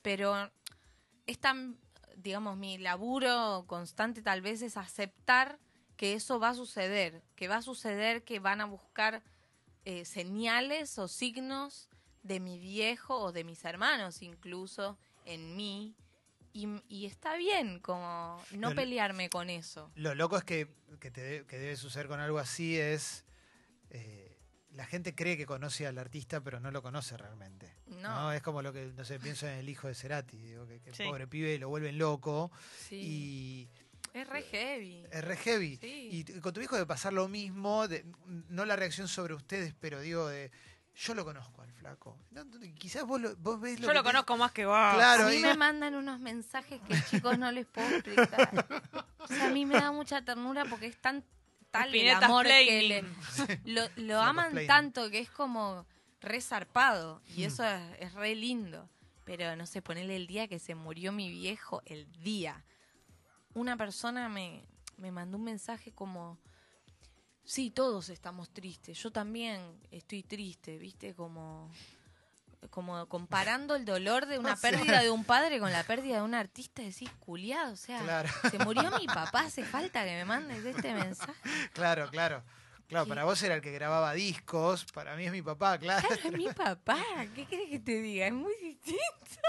Pero 0.00 0.50
es 1.26 1.38
tan, 1.38 1.78
digamos, 2.16 2.56
mi 2.56 2.78
laburo 2.78 3.64
constante 3.66 4.22
tal 4.22 4.40
vez 4.40 4.62
es 4.62 4.78
aceptar 4.78 5.58
que 5.98 6.14
eso 6.14 6.40
va 6.40 6.48
a 6.48 6.54
suceder, 6.54 7.22
que 7.36 7.46
va 7.46 7.56
a 7.56 7.62
suceder 7.62 8.24
que 8.24 8.40
van 8.40 8.62
a 8.62 8.64
buscar 8.64 9.22
eh, 9.84 10.06
señales 10.06 10.98
o 10.98 11.08
signos 11.08 11.90
de 12.22 12.40
mi 12.40 12.58
viejo 12.58 13.18
o 13.18 13.32
de 13.32 13.44
mis 13.44 13.66
hermanos 13.66 14.22
incluso 14.22 14.98
en 15.26 15.56
mí. 15.56 15.94
Y, 16.52 16.66
y 16.88 17.06
está 17.06 17.36
bien 17.36 17.78
como 17.80 18.42
no 18.52 18.70
Lo- 18.70 18.74
pelearme 18.76 19.30
con 19.30 19.50
eso. 19.50 19.90
lo 19.94 20.14
loco 20.14 20.36
es 20.36 20.44
que, 20.44 20.68
que, 21.00 21.10
te 21.10 21.20
de- 21.22 21.46
que 21.46 21.58
debe 21.58 21.76
suceder 21.76 22.08
con 22.08 22.18
algo 22.20 22.38
así 22.38 22.78
es... 22.78 23.24
eh, 23.90 24.26
la 24.72 24.86
gente 24.86 25.16
cree 25.16 25.36
que 25.36 25.46
conoce 25.46 25.84
al 25.88 25.98
artista, 25.98 26.40
pero 26.40 26.60
no 26.60 26.70
lo 26.70 26.80
conoce 26.80 27.16
realmente. 27.16 27.74
No. 27.88 28.32
Es 28.32 28.40
como 28.40 28.62
lo 28.62 28.72
que, 28.72 28.86
no 28.96 29.04
sé, 29.04 29.18
pienso 29.18 29.48
en 29.48 29.54
el 29.54 29.68
hijo 29.68 29.88
de 29.88 29.96
Cerati, 29.96 30.36
digo, 30.38 30.64
que, 30.66 30.80
que 30.80 30.94
Sí. 30.94 31.02
pobre 31.02 31.26
pibe 31.26 31.58
lo 31.58 31.68
vuelven 31.68 31.98
loco 31.98 32.52
Sí. 32.88 32.96
y 32.96 33.68
Es 34.14 34.28
re 34.28 34.42
heavy. 34.42 35.04
es 35.10 35.24
re 35.24 35.36
heavy. 35.36 35.76
Sí. 35.78 36.08
Y 36.12 36.40
con 36.40 36.52
tu 36.54 36.60
hijo 36.60 36.76
de 36.76 36.86
pasar 36.86 37.12
lo 37.12 37.26
mismo, 37.26 37.88
de, 37.88 38.04
no 38.48 38.64
la 38.64 38.76
reacción 38.76 39.08
sobre 39.08 39.34
ustedes, 39.34 39.74
pero 39.80 40.00
digo, 40.00 40.28
de 40.28 40.52
yo 41.02 41.14
lo 41.14 41.24
conozco 41.24 41.62
al 41.62 41.72
flaco. 41.72 42.18
No, 42.30 42.44
no, 42.44 42.58
quizás 42.78 43.04
vos, 43.04 43.20
lo, 43.20 43.34
vos 43.36 43.60
ves 43.60 43.80
lo 43.80 43.86
Yo 43.86 43.88
que 43.88 43.94
lo 43.94 44.02
te- 44.02 44.08
conozco 44.08 44.36
más 44.36 44.52
que 44.52 44.66
vos. 44.66 44.74
Claro, 44.94 45.26
a 45.26 45.30
mí 45.30 45.36
y- 45.36 45.42
me 45.42 45.54
mandan 45.54 45.94
unos 45.94 46.20
mensajes 46.20 46.80
que 46.82 46.94
chicos 47.10 47.38
no 47.38 47.50
les 47.52 47.66
puedo 47.66 47.88
explicar. 47.88 48.66
O 49.18 49.26
sea, 49.26 49.46
a 49.46 49.50
mí 49.50 49.64
me 49.66 49.74
da 49.74 49.92
mucha 49.92 50.22
ternura 50.24 50.64
porque 50.66 50.86
es 50.86 50.96
tan 51.00 51.24
tal 51.70 51.94
el 51.94 52.10
amor 52.10 52.46
que 52.46 52.82
le, 52.82 53.04
lo, 53.64 53.82
lo 53.96 54.20
aman 54.20 54.66
tanto 54.66 55.08
que 55.10 55.20
es 55.20 55.30
como 55.30 55.86
re 56.20 56.40
zarpado 56.40 57.22
y 57.36 57.42
Mm. 57.42 57.46
eso 57.46 57.64
es, 57.64 57.80
es 58.00 58.12
re 58.14 58.34
lindo. 58.34 58.88
Pero 59.24 59.54
no 59.56 59.64
sé, 59.66 59.80
ponerle 59.80 60.16
el 60.16 60.26
día 60.26 60.48
que 60.48 60.58
se 60.58 60.74
murió 60.74 61.12
mi 61.12 61.30
viejo, 61.30 61.82
el 61.86 62.10
día. 62.22 62.64
Una 63.54 63.76
persona 63.76 64.28
me, 64.28 64.64
me 64.96 65.12
mandó 65.12 65.38
un 65.38 65.44
mensaje 65.44 65.92
como, 65.92 66.36
sí, 67.50 67.70
todos 67.70 68.08
estamos 68.10 68.48
tristes, 68.50 68.96
yo 69.02 69.10
también 69.10 69.60
estoy 69.90 70.22
triste, 70.22 70.78
¿viste? 70.78 71.14
Como, 71.14 71.68
como 72.70 73.06
comparando 73.06 73.74
el 73.74 73.84
dolor 73.84 74.26
de 74.26 74.38
una 74.38 74.52
O 74.54 74.56
sea- 74.56 74.70
pérdida 74.70 75.00
de 75.02 75.10
un 75.10 75.24
padre 75.24 75.58
con 75.58 75.72
la 75.72 75.82
pérdida 75.82 76.16
de 76.16 76.22
un 76.22 76.34
artista, 76.34 76.82
decís, 76.82 77.10
culiado, 77.18 77.72
o 77.72 77.76
sea, 77.76 78.00
Claro, 78.02 78.28
se 78.50 78.58
murió 78.60 78.90
mi 78.98 79.06
papá, 79.06 79.40
hace 79.46 79.64
falta 79.64 80.04
que 80.04 80.10
me 80.12 80.24
mandes 80.24 80.64
este 80.64 80.94
mensaje. 80.94 81.32
claro, 81.72 82.08
claro. 82.10 82.42
Claro, 82.90 83.06
para 83.06 83.24
vos 83.24 83.42
era 83.42 83.54
el 83.54 83.60
que 83.62 83.70
grababa 83.72 84.12
discos, 84.12 84.84
para 84.92 85.16
mí 85.16 85.24
es 85.24 85.32
mi 85.32 85.40
papá, 85.42 85.78
claro. 85.78 86.06
Claro, 86.06 86.22
es 86.24 86.32
mi 86.32 86.48
papá, 86.52 87.02
¿qué 87.34 87.46
querés 87.46 87.68
que 87.70 87.78
te 87.78 88.02
diga? 88.02 88.26
Es 88.26 88.32
muy 88.32 88.52
distinto. 88.60 89.00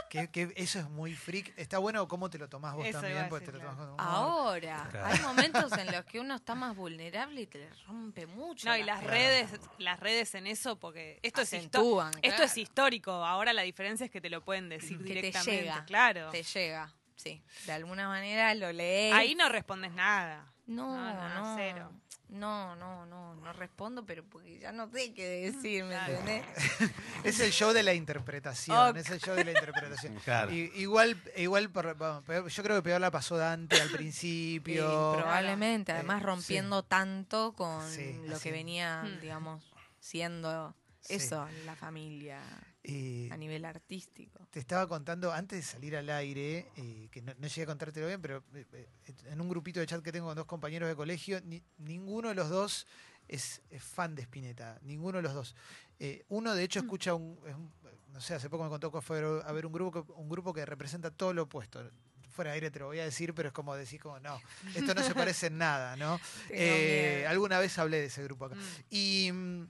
Que, 0.09 0.29
que 0.29 0.53
eso 0.55 0.79
es 0.79 0.89
muy 0.89 1.13
freak. 1.15 1.53
Está 1.57 1.77
bueno 1.79 2.07
cómo 2.07 2.29
te 2.29 2.37
lo 2.37 2.47
tomás 2.49 2.75
vos 2.75 2.85
Eso 2.85 3.01
también, 3.01 3.27
porque 3.29 3.45
te 3.47 3.51
decir, 3.53 3.65
lo 3.67 3.71
tomás 3.75 3.95
claro. 3.97 3.97
con 3.97 4.05
humor. 4.05 4.29
Ahora, 4.29 4.87
Claro. 4.91 5.05
hay 5.07 5.19
momentos 5.21 5.71
en 5.77 5.91
los 5.91 6.05
que 6.05 6.19
uno 6.19 6.35
está 6.35 6.53
más 6.55 6.75
vulnerable 6.75 7.41
y 7.41 7.47
te 7.47 7.57
le 7.59 7.69
rompe 7.87 8.27
mucho. 8.27 8.67
No, 8.69 8.75
y 8.77 8.81
la 8.81 8.85
las 8.93 8.99
cara. 9.01 9.11
redes, 9.11 9.49
las 9.79 9.99
redes 9.99 10.35
en 10.35 10.47
eso, 10.47 10.77
porque 10.79 11.19
esto 11.23 11.41
es 11.41 11.51
Acentúan, 11.53 12.11
esto 12.21 12.43
es 12.43 12.51
claro. 12.51 12.61
histórico. 12.61 13.11
Ahora 13.11 13.53
la 13.53 13.63
diferencia 13.63 14.05
es 14.05 14.11
que 14.11 14.21
te 14.21 14.29
lo 14.29 14.41
pueden 14.43 14.69
decir 14.69 14.97
Que 14.99 15.03
te 15.05 15.13
directamente. 15.15 15.61
llega. 15.61 15.85
Claro. 15.85 16.29
Te 16.29 16.43
llega, 16.43 16.93
sí. 17.15 17.41
De 17.65 17.71
alguna 17.71 18.07
manera 18.07 18.53
lo 18.53 18.71
lees. 18.71 19.13
Ahí 19.15 19.33
no 19.33 19.49
respondes 19.49 19.91
nada. 19.93 20.45
No, 20.67 20.95
No, 20.95 21.13
no, 21.13 21.29
no, 21.41 21.55
cero. 21.57 21.91
No, 22.31 22.77
no, 22.77 23.05
no, 23.05 23.35
no 23.35 23.51
respondo, 23.53 24.05
pero 24.05 24.23
porque 24.23 24.57
ya 24.57 24.71
no 24.71 24.89
sé 24.89 25.13
qué 25.13 25.51
decir, 25.51 25.83
¿me 25.83 25.89
Claro. 25.89 26.13
entendés? 26.13 26.45
Es 27.25 27.39
el 27.41 27.51
show 27.51 27.73
de 27.73 27.83
la 27.83 27.93
interpretación, 27.93 28.95
es 28.95 29.09
el 29.09 29.19
show 29.19 29.35
de 29.35 29.43
la 29.43 29.51
interpretación. 29.51 30.15
Claro. 30.23 30.49
I- 30.53 30.71
igual, 30.75 31.21
igual 31.35 31.69
por- 31.69 31.97
peor- 32.23 32.47
yo 32.47 32.63
creo 32.63 32.77
que 32.77 32.83
peor 32.83 33.01
la 33.01 33.11
pasó 33.11 33.35
Dante 33.37 33.81
al 33.81 33.89
Sí, 33.89 33.93
principio. 33.95 35.13
probablemente, 35.17 35.91
Eh, 35.91 35.95
además 35.95 36.19
sí. 36.19 36.25
rompiendo 36.25 36.83
tanto 36.83 37.51
con 37.53 37.89
Sí, 37.91 38.17
lo 38.25 38.39
que 38.39 38.51
venía, 38.51 39.03
Hmm. 39.03 39.19
digamos, 39.19 39.63
siendo 39.99 40.73
Sí. 41.01 41.15
eso, 41.15 41.47
la 41.65 41.75
familia 41.75 42.39
Y 42.83 43.29
a 43.31 43.37
nivel 43.37 43.63
artístico. 43.65 44.47
te 44.49 44.59
estaba 44.59 44.87
contando 44.87 45.31
antes 45.31 45.59
de 45.59 45.63
salir 45.63 45.95
al 45.95 46.09
aire, 46.09 46.65
eh, 46.77 47.07
que 47.11 47.21
no, 47.21 47.33
no 47.37 47.47
llegué 47.47 47.63
a 47.63 47.65
contártelo 47.67 48.07
bien, 48.07 48.21
pero 48.21 48.43
eh, 48.55 48.65
eh, 48.73 48.87
en 49.25 49.39
un 49.39 49.47
grupito 49.49 49.79
de 49.79 49.85
chat 49.85 50.01
que 50.01 50.11
tengo 50.11 50.27
con 50.27 50.35
dos 50.35 50.45
compañeros 50.47 50.89
de 50.89 50.95
colegio, 50.95 51.39
ni- 51.41 51.61
ninguno 51.77 52.29
de 52.29 52.35
los 52.35 52.49
dos 52.49 52.87
es, 53.27 53.61
es 53.69 53.83
fan 53.83 54.15
de 54.15 54.23
Spinetta, 54.23 54.79
ninguno 54.81 55.17
de 55.17 55.21
los 55.23 55.33
dos. 55.33 55.55
Eh, 55.99 56.23
uno 56.29 56.55
de 56.55 56.63
hecho 56.63 56.79
escucha 56.79 57.13
un, 57.13 57.37
es 57.47 57.53
un- 57.55 57.71
no 58.11 58.19
sé, 58.19 58.33
hace 58.33 58.49
poco 58.49 58.63
me 58.63 58.69
contó 58.69 58.91
que 58.91 58.99
fue 59.01 59.19
a 59.45 59.51
ver 59.51 59.65
un 59.67 59.71
grupo, 59.73 60.03
que- 60.05 60.11
un 60.13 60.27
grupo 60.27 60.51
que 60.51 60.65
representa 60.65 61.11
todo 61.11 61.33
lo 61.33 61.43
opuesto. 61.43 61.87
Fuera 62.31 62.51
de 62.51 62.55
aire 62.55 62.71
te 62.71 62.79
lo 62.79 62.87
voy 62.87 62.99
a 62.99 63.03
decir, 63.03 63.33
pero 63.35 63.49
es 63.49 63.53
como 63.53 63.75
decir 63.75 64.01
como, 64.01 64.19
no, 64.19 64.41
esto 64.73 64.95
no 64.95 65.03
se 65.03 65.13
parece 65.33 65.47
en 65.47 65.57
nada, 65.59 65.95
¿no? 65.97 66.19
Eh, 66.49 67.25
alguna 67.27 67.59
vez 67.59 67.77
hablé 67.77 67.97
de 67.99 68.05
ese 68.05 68.23
grupo 68.23 68.45
acá. 68.45 68.55
Mm. 68.55 68.59
Y 68.89 69.31
mm, 69.31 69.69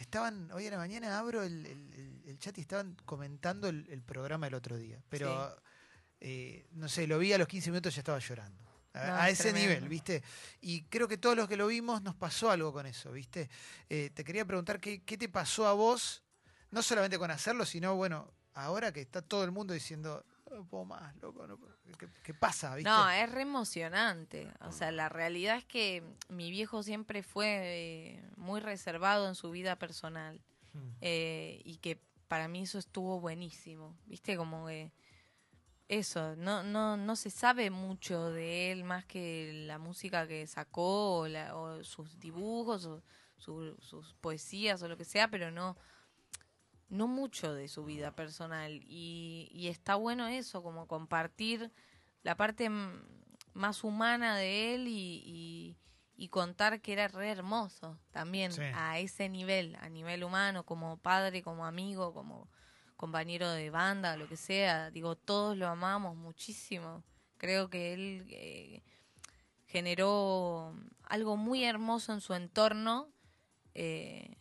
estaban, 0.00 0.50
hoy 0.52 0.64
en 0.66 0.72
la 0.72 0.78
mañana 0.78 1.18
abro 1.18 1.42
el, 1.42 1.66
el- 1.66 2.22
el- 2.26 2.38
chat 2.38 2.56
y 2.58 2.60
estaban 2.60 2.96
comentando 3.04 3.68
el, 3.68 3.86
el 3.90 4.02
programa 4.02 4.46
el 4.46 4.54
otro 4.54 4.76
día. 4.76 5.02
Pero, 5.08 5.54
eh, 6.20 6.66
no 6.72 6.88
sé, 6.88 7.06
lo 7.06 7.18
vi 7.18 7.32
a 7.32 7.38
los 7.38 7.48
15 7.48 7.70
minutos 7.70 7.92
y 7.92 7.96
ya 7.96 8.00
estaba 8.00 8.18
llorando. 8.18 8.64
A, 8.94 9.06
No, 9.06 9.14
a 9.16 9.28
es 9.28 9.34
ese 9.40 9.50
tremendo. 9.50 9.74
nivel, 9.74 9.88
¿viste? 9.88 10.22
Y 10.60 10.82
creo 10.84 11.06
que 11.08 11.18
todos 11.18 11.36
los 11.36 11.48
que 11.48 11.56
lo 11.56 11.66
vimos 11.66 12.02
nos 12.02 12.14
pasó 12.14 12.50
algo 12.50 12.72
con 12.72 12.86
eso, 12.86 13.12
¿viste? 13.12 13.48
Eh, 13.88 14.10
te 14.14 14.24
quería 14.24 14.44
preguntar 14.44 14.80
qué, 14.80 15.02
qué 15.04 15.18
te 15.18 15.28
pasó 15.28 15.66
a 15.66 15.72
vos, 15.74 16.22
no 16.70 16.82
solamente 16.82 17.18
con 17.18 17.30
hacerlo, 17.30 17.64
sino, 17.66 17.94
bueno, 17.96 18.32
ahora 18.54 18.92
que 18.92 19.00
está 19.00 19.20
todo 19.22 19.44
el 19.44 19.50
mundo 19.52 19.74
diciendo, 19.74 20.24
no 20.56 20.64
puedo 20.66 20.84
más, 20.84 21.14
loco, 21.16 21.46
no 21.46 21.56
puedo". 21.58 21.76
¿Qué, 21.98 22.08
qué 22.24 22.34
pasa, 22.34 22.74
viste? 22.74 22.88
No, 22.90 23.08
es 23.10 23.30
re 23.30 23.42
emocionante. 23.42 24.52
O 24.60 24.72
sea, 24.72 24.90
la 24.92 25.08
realidad 25.08 25.56
es 25.56 25.64
que 25.64 26.02
mi 26.28 26.50
viejo 26.50 26.82
siempre 26.82 27.22
fue 27.22 27.46
eh, 28.16 28.30
muy 28.36 28.60
reservado 28.60 29.28
en 29.28 29.34
su 29.34 29.50
vida 29.50 29.76
personal. 29.76 30.40
Mm. 30.74 30.88
eh, 31.00 31.62
y 31.64 31.76
que 31.78 31.98
para 32.28 32.46
mí 32.46 32.62
eso 32.62 32.78
estuvo 32.78 33.20
buenísimo. 33.20 33.96
¿Viste? 34.06 34.36
Como 34.36 34.66
que 34.66 34.92
eso, 35.88 36.36
no, 36.36 36.62
no, 36.62 36.96
no 36.98 37.16
se 37.16 37.30
sabe 37.30 37.70
mucho 37.70 38.30
de 38.30 38.70
él 38.72 38.84
más 38.84 39.06
que 39.06 39.64
la 39.66 39.78
música 39.78 40.26
que 40.28 40.46
sacó 40.46 41.20
o, 41.20 41.28
la- 41.28 41.56
o 41.56 41.82
sus 41.84 42.18
dibujos 42.20 42.84
o 42.84 43.02
su- 43.38 43.74
sus 43.80 44.14
poesías 44.20 44.82
o 44.82 44.88
lo 44.88 44.98
que 44.98 45.06
sea, 45.06 45.28
pero 45.28 45.50
no, 45.50 45.76
no 46.88 47.06
mucho 47.08 47.52
de 47.54 47.68
su 47.68 47.84
vida 47.84 48.12
personal. 48.12 48.80
Y, 48.86 49.48
y 49.52 49.68
está 49.68 49.94
bueno 49.96 50.26
eso, 50.28 50.62
como 50.62 50.86
compartir 50.86 51.70
la 52.22 52.36
parte 52.36 52.70
más 53.54 53.84
humana 53.84 54.36
de 54.36 54.74
él 54.74 54.88
y, 54.88 55.22
y- 55.24 55.76
y 56.20 56.28
contar 56.30 56.80
que 56.80 56.92
era 56.92 57.06
re 57.08 57.30
hermoso 57.30 57.96
también 58.10 58.50
Sí. 58.52 58.62
a 58.74 58.98
ese 58.98 59.28
nivel, 59.28 59.76
a 59.80 59.88
nivel 59.88 60.24
humano, 60.24 60.64
como 60.64 60.96
padre, 60.96 61.42
como 61.42 61.64
amigo, 61.64 62.12
como 62.12 62.48
compañero 62.96 63.48
de 63.52 63.70
banda, 63.70 64.16
lo 64.16 64.26
que 64.28 64.36
sea. 64.36 64.90
Digo, 64.90 65.14
todos 65.14 65.56
lo 65.56 65.68
amamos 65.68 66.16
muchísimo. 66.16 67.04
Creo 67.36 67.70
que 67.70 67.92
él 67.94 68.26
eh, 68.30 68.82
generó 69.66 70.74
algo 71.04 71.36
muy 71.36 71.64
hermoso 71.64 72.12
en 72.12 72.20
su 72.20 72.34
entorno 72.34 73.08
eh, 73.74 74.36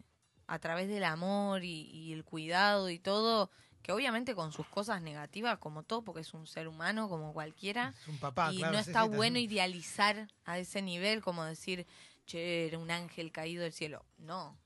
a 0.47 0.59
través 0.59 0.87
del 0.87 1.03
amor 1.03 1.63
y, 1.63 1.89
y 1.91 2.13
el 2.13 2.23
cuidado 2.23 2.89
y 2.89 2.99
todo, 2.99 3.51
que 3.81 3.91
obviamente 3.91 4.35
con 4.35 4.51
sus 4.51 4.67
cosas 4.67 5.01
negativas, 5.01 5.59
como 5.59 5.83
todo, 5.83 6.03
porque 6.03 6.21
es 6.21 6.33
un 6.33 6.47
ser 6.47 6.67
humano 6.67 7.07
como 7.07 7.33
cualquiera, 7.33 7.93
Es 8.01 8.07
un 8.07 8.17
papá, 8.17 8.53
y 8.53 8.57
claro, 8.57 8.73
no 8.73 8.79
está 8.79 9.03
bueno 9.03 9.35
también. 9.35 9.51
idealizar 9.51 10.27
a 10.45 10.59
ese 10.59 10.81
nivel, 10.81 11.21
como 11.21 11.45
decir, 11.45 11.85
che, 12.25 12.67
era 12.67 12.79
un 12.79 12.91
ángel 12.91 13.31
caído 13.31 13.63
del 13.63 13.71
cielo. 13.71 14.05
No, 14.17 14.57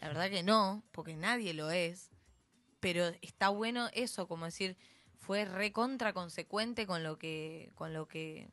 la 0.00 0.08
verdad 0.08 0.30
que 0.30 0.42
no, 0.42 0.82
porque 0.92 1.14
nadie 1.14 1.52
lo 1.54 1.70
es. 1.70 2.10
Pero 2.80 3.08
está 3.20 3.50
bueno 3.50 3.90
eso, 3.92 4.26
como 4.26 4.46
decir, 4.46 4.78
fue 5.18 5.44
recontra 5.44 6.14
consecuente 6.14 6.86
con 6.86 7.02
lo 7.02 7.18
que, 7.18 7.70
con 7.74 7.92
lo 7.92 8.08
que 8.08 8.48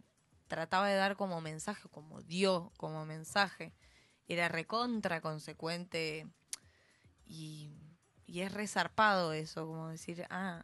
trataba 0.50 0.90
de 0.90 0.96
dar 0.96 1.16
como 1.16 1.40
mensaje, 1.40 1.88
como 1.90 2.22
dio 2.22 2.74
como 2.76 3.06
mensaje. 3.06 3.74
Era 4.28 4.50
recontra 4.50 5.22
consecuente 5.22 6.28
y, 7.28 7.70
y 8.26 8.42
es 8.42 8.52
resarpado 8.54 9.34
eso, 9.34 9.66
como 9.68 9.90
decir, 9.90 10.26
ah, 10.30 10.64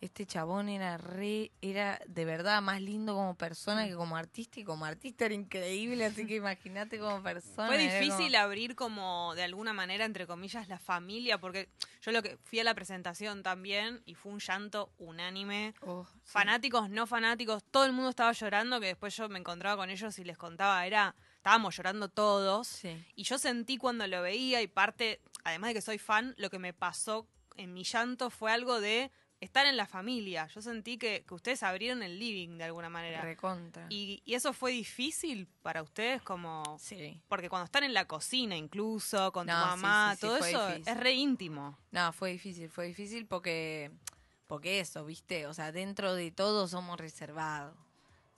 este 0.00 0.26
chabón 0.26 0.68
era 0.68 0.96
re, 0.98 1.52
era 1.60 2.00
de 2.08 2.24
verdad 2.24 2.60
más 2.60 2.80
lindo 2.80 3.14
como 3.14 3.36
persona 3.36 3.86
que 3.86 3.94
como 3.94 4.16
artista 4.16 4.58
y 4.58 4.64
como 4.64 4.84
artista 4.84 5.26
era 5.26 5.34
increíble, 5.34 6.04
así 6.04 6.26
que 6.26 6.34
imagínate 6.36 6.98
como 6.98 7.22
persona. 7.22 7.68
Fue 7.68 7.78
difícil 7.78 8.32
como- 8.32 8.38
abrir 8.44 8.74
como 8.74 9.32
de 9.36 9.44
alguna 9.44 9.72
manera, 9.72 10.04
entre 10.04 10.26
comillas, 10.26 10.66
la 10.66 10.80
familia, 10.80 11.38
porque 11.38 11.68
yo 12.00 12.10
lo 12.10 12.20
que 12.20 12.36
fui 12.42 12.58
a 12.58 12.64
la 12.64 12.74
presentación 12.74 13.44
también 13.44 14.02
y 14.04 14.16
fue 14.16 14.32
un 14.32 14.40
llanto 14.40 14.92
unánime. 14.98 15.72
Oh, 15.82 16.04
sí. 16.10 16.18
Fanáticos, 16.24 16.90
no 16.90 17.06
fanáticos, 17.06 17.62
todo 17.70 17.84
el 17.84 17.92
mundo 17.92 18.10
estaba 18.10 18.32
llorando, 18.32 18.80
que 18.80 18.86
después 18.86 19.14
yo 19.16 19.28
me 19.28 19.38
encontraba 19.38 19.76
con 19.76 19.88
ellos 19.88 20.18
y 20.18 20.24
les 20.24 20.36
contaba, 20.36 20.84
era, 20.84 21.14
estábamos 21.42 21.76
llorando 21.76 22.08
todos. 22.08 22.68
Sí. 22.68 23.04
Y 23.16 23.24
yo 23.24 23.36
sentí 23.36 23.76
cuando 23.76 24.06
lo 24.06 24.22
veía 24.22 24.62
y 24.62 24.68
parte, 24.68 25.20
además 25.42 25.70
de 25.70 25.74
que 25.74 25.82
soy 25.82 25.98
fan, 25.98 26.36
lo 26.38 26.50
que 26.50 26.60
me 26.60 26.72
pasó 26.72 27.26
en 27.56 27.74
mi 27.74 27.82
llanto 27.82 28.30
fue 28.30 28.52
algo 28.52 28.80
de 28.80 29.10
estar 29.40 29.66
en 29.66 29.76
la 29.76 29.86
familia. 29.86 30.46
Yo 30.54 30.62
sentí 30.62 30.98
que, 30.98 31.24
que 31.26 31.34
ustedes 31.34 31.64
abrieron 31.64 32.04
el 32.04 32.20
living 32.20 32.58
de 32.58 32.64
alguna 32.64 32.88
manera. 32.88 33.22
Recontra. 33.22 33.86
Y, 33.90 34.22
y 34.24 34.34
eso 34.34 34.52
fue 34.52 34.70
difícil 34.70 35.48
para 35.62 35.82
ustedes 35.82 36.22
como... 36.22 36.62
Sí. 36.78 37.20
Porque 37.26 37.48
cuando 37.48 37.64
están 37.64 37.82
en 37.82 37.92
la 37.92 38.06
cocina 38.06 38.56
incluso, 38.56 39.32
con 39.32 39.48
tu 39.48 39.52
No, 39.52 39.58
mamá, 39.66 40.12
sí, 40.14 40.20
sí, 40.20 40.26
todo 40.28 40.36
eso 40.36 40.66
difícil. 40.68 40.92
es 40.92 40.96
re 40.96 41.12
íntimo. 41.12 41.76
No, 41.90 42.12
fue 42.12 42.30
difícil, 42.30 42.70
fue 42.70 42.86
difícil 42.86 43.26
porque, 43.26 43.90
porque 44.46 44.78
eso, 44.78 45.04
viste, 45.04 45.48
o 45.48 45.54
sea, 45.54 45.72
dentro 45.72 46.14
de 46.14 46.30
todo 46.30 46.68
somos 46.68 47.00
reservados. 47.00 47.76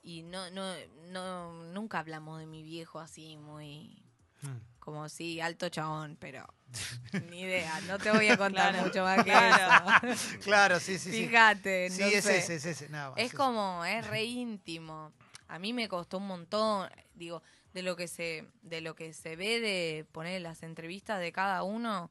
Y 0.07 0.23
no, 0.23 0.51
no, 0.51 0.75
no, 1.09 1.65
nunca 1.73 1.99
hablamos 1.99 2.39
de 2.39 2.47
mi 2.47 2.63
viejo 2.63 3.01
así 3.01 3.37
muy, 3.37 4.01
Mm. 4.43 4.61
como 4.79 5.09
sí, 5.09 5.41
alto 5.41 5.71
chabón, 5.71 6.19
pero 6.21 6.47
ni 7.31 7.41
idea, 7.41 7.81
no 7.87 7.99
te 7.99 8.11
voy 8.11 8.29
a 8.29 8.37
contar 8.37 8.73
Claro, 8.73 8.87
mucho 8.87 9.03
más 9.03 9.17
que 9.25 9.31
claro. 9.31 10.13
eso. 10.13 10.39
Claro, 10.45 10.81
sí, 10.81 10.99
sí, 10.99 11.11
sí. 11.13 11.27
Fíjate, 11.27 11.89
Sí, 11.89 12.03
no 12.03 12.07
es 12.09 12.25
sé. 12.25 12.39
ese, 12.39 12.57
es 12.57 12.67
ese. 12.67 12.89
nada 12.91 13.11
más, 13.11 13.19
Es 13.19 13.29
ese. 13.29 13.37
como, 13.39 13.83
es 13.87 14.07
re 14.07 14.25
íntimo. 14.25 15.13
A 15.49 15.59
mí 15.59 15.73
me 15.73 15.89
costó 15.89 16.19
un 16.19 16.27
montón, 16.27 16.91
digo, 17.15 17.43
de 17.73 17.81
lo 17.83 17.97
que 17.97 18.07
se, 18.07 18.47
de 18.61 18.83
lo 18.83 18.95
que 18.95 19.15
se 19.15 19.35
ve 19.37 19.61
de 19.61 20.05
poner 20.13 20.43
las 20.43 20.63
entrevistas 20.63 21.19
de 21.21 21.33
cada 21.33 21.63
uno, 21.63 22.11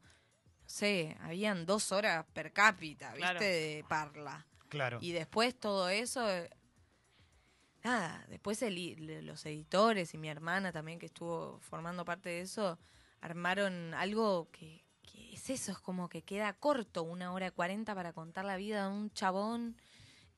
sé, 0.66 1.16
habían 1.20 1.66
dos 1.66 1.92
horas 1.92 2.26
per 2.32 2.52
cápita, 2.52 3.10
¿viste? 3.12 3.20
Claro. 3.20 3.40
De 3.40 3.84
parla. 3.88 4.46
Claro. 4.68 4.98
Y 5.00 5.12
después 5.12 5.54
todo 5.54 5.88
eso, 5.88 6.26
nada, 7.84 8.24
después 8.28 8.60
el 8.62 9.26
los 9.26 9.44
editores 9.46 10.14
y 10.14 10.18
mi 10.18 10.28
hermana 10.28 10.72
también 10.72 10.98
que 10.98 11.06
estuvo 11.06 11.60
formando 11.60 12.04
parte 12.04 12.30
de 12.30 12.40
eso, 12.40 12.78
armaron 13.20 13.94
algo 13.94 14.48
que, 14.50 14.84
que 15.02 15.34
es 15.34 15.50
eso, 15.50 15.72
es 15.72 15.78
como 15.78 16.08
que 16.08 16.22
queda 16.22 16.54
corto, 16.54 17.02
una 17.02 17.32
hora 17.32 17.50
cuarenta 17.50 17.94
para 17.94 18.12
contar 18.12 18.44
la 18.46 18.56
vida 18.56 18.88
de 18.88 18.94
un 18.94 19.10
chabón 19.12 19.76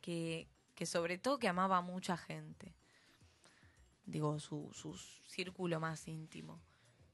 que, 0.01 0.49
que 0.75 0.87
sobre 0.87 1.19
todo 1.19 1.39
que 1.39 1.49
amaba 1.49 1.79
a 1.79 1.83
mucha 1.83 2.17
gente. 2.17 2.75
Digo, 4.05 4.39
su, 4.39 4.71
su 4.73 4.97
círculo 5.27 5.81
más 5.81 6.07
íntimo. 6.07 6.61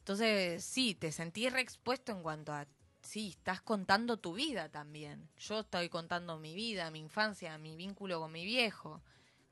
Entonces, 0.00 0.64
sí, 0.64 0.94
te 0.94 1.12
sentí 1.12 1.48
re 1.48 1.60
expuesto 1.60 2.12
en 2.12 2.22
cuanto 2.22 2.52
a, 2.52 2.66
sí, 3.00 3.30
estás 3.30 3.62
contando 3.62 4.18
tu 4.18 4.34
vida 4.34 4.68
también. 4.68 5.28
Yo 5.38 5.60
estoy 5.60 5.88
contando 5.88 6.38
mi 6.38 6.54
vida, 6.54 6.90
mi 6.90 6.98
infancia, 6.98 7.56
mi 7.56 7.76
vínculo 7.76 8.20
con 8.20 8.32
mi 8.32 8.44
viejo. 8.44 9.02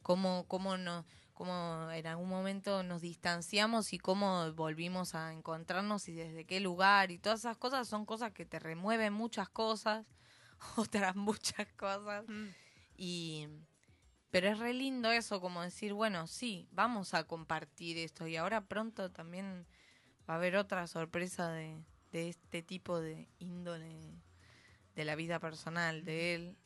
Cómo, 0.03 0.45
cómo, 0.49 0.77
no, 0.77 1.05
cómo 1.35 1.91
en 1.93 2.07
algún 2.07 2.29
momento 2.29 2.83
nos 2.83 3.03
distanciamos 3.03 3.93
y 3.93 3.99
cómo 3.99 4.53
volvimos 4.53 5.15
a 5.15 5.33
encontrarnos 5.33 6.09
y 6.09 6.13
desde 6.13 6.45
qué 6.45 6.61
lugar. 6.61 7.11
Y 7.11 7.19
todas 7.19 7.41
esas 7.41 7.57
cosas 7.57 7.89
son 7.89 8.07
cosas 8.07 8.33
que 8.33 8.47
te 8.47 8.59
remueven 8.59 9.13
muchas 9.13 9.49
cosas, 9.49 10.07
otras 10.77 11.17
muchas 11.17 11.67
cosas. 11.77 12.25
Mm. 12.29 12.49
Y 12.97 13.49
pero 14.31 14.49
es 14.49 14.59
re 14.59 14.75
lindo 14.75 15.11
eso, 15.11 15.41
como 15.41 15.63
decir, 15.63 15.93
bueno, 15.93 16.27
sí, 16.27 16.69
vamos 16.71 17.15
a 17.15 17.25
compartir 17.25 17.99
esto. 17.99 18.27
Y 18.29 18.37
ahora 18.37 18.67
pronto 18.67 19.11
también 19.11 19.67
va 20.29 20.35
a 20.35 20.37
haber 20.37 20.57
otra 20.57 20.87
sorpresa 20.87 21.51
de, 21.51 21.83
de 22.13 22.29
este 22.29 22.63
tipo 22.63 23.01
de 23.01 23.29
índole 23.39 24.23
de 24.95 25.05
la 25.05 25.17
vida 25.17 25.41
personal 25.41 26.05
de 26.05 26.35
él. 26.35 26.57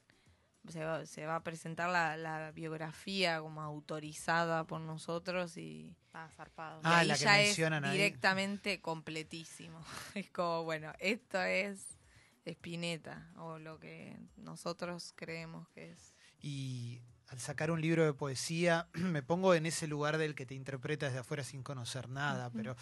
Se 0.68 0.82
va, 0.82 1.04
se 1.04 1.26
va 1.26 1.36
a 1.36 1.42
presentar 1.44 1.90
la, 1.90 2.16
la 2.16 2.50
biografía 2.52 3.40
como 3.40 3.60
autorizada 3.60 4.64
por 4.64 4.80
nosotros 4.80 5.56
y, 5.58 5.94
Ah, 6.14 6.28
zarpado. 6.36 6.78
y 6.78 6.82
Ah, 6.84 6.98
ahí 7.00 7.08
la 7.08 7.14
que 7.18 7.24
ya 7.24 7.32
mencionan 7.36 7.84
es 7.84 7.90
ahí. 7.90 7.96
directamente 7.98 8.80
completísimo. 8.80 9.78
Es 10.14 10.30
como, 10.30 10.64
bueno, 10.64 10.92
esto 11.00 11.42
es 11.42 11.98
Spinetta 12.46 13.30
o 13.36 13.58
lo 13.58 13.78
que 13.78 14.16
nosotros 14.36 15.12
creemos 15.16 15.68
que 15.70 15.90
es. 15.92 16.14
Y 16.40 17.02
al 17.28 17.38
sacar 17.40 17.70
un 17.70 17.80
libro 17.80 18.04
de 18.04 18.12
poesía, 18.14 18.88
me 18.94 19.22
pongo 19.22 19.54
en 19.54 19.66
ese 19.66 19.86
lugar 19.86 20.18
del 20.18 20.34
que 20.34 20.46
te 20.46 20.54
interpreta 20.54 21.06
desde 21.06 21.18
afuera 21.20 21.42
sin 21.44 21.62
conocer 21.62 22.08
nada, 22.08 22.50
pero 22.50 22.76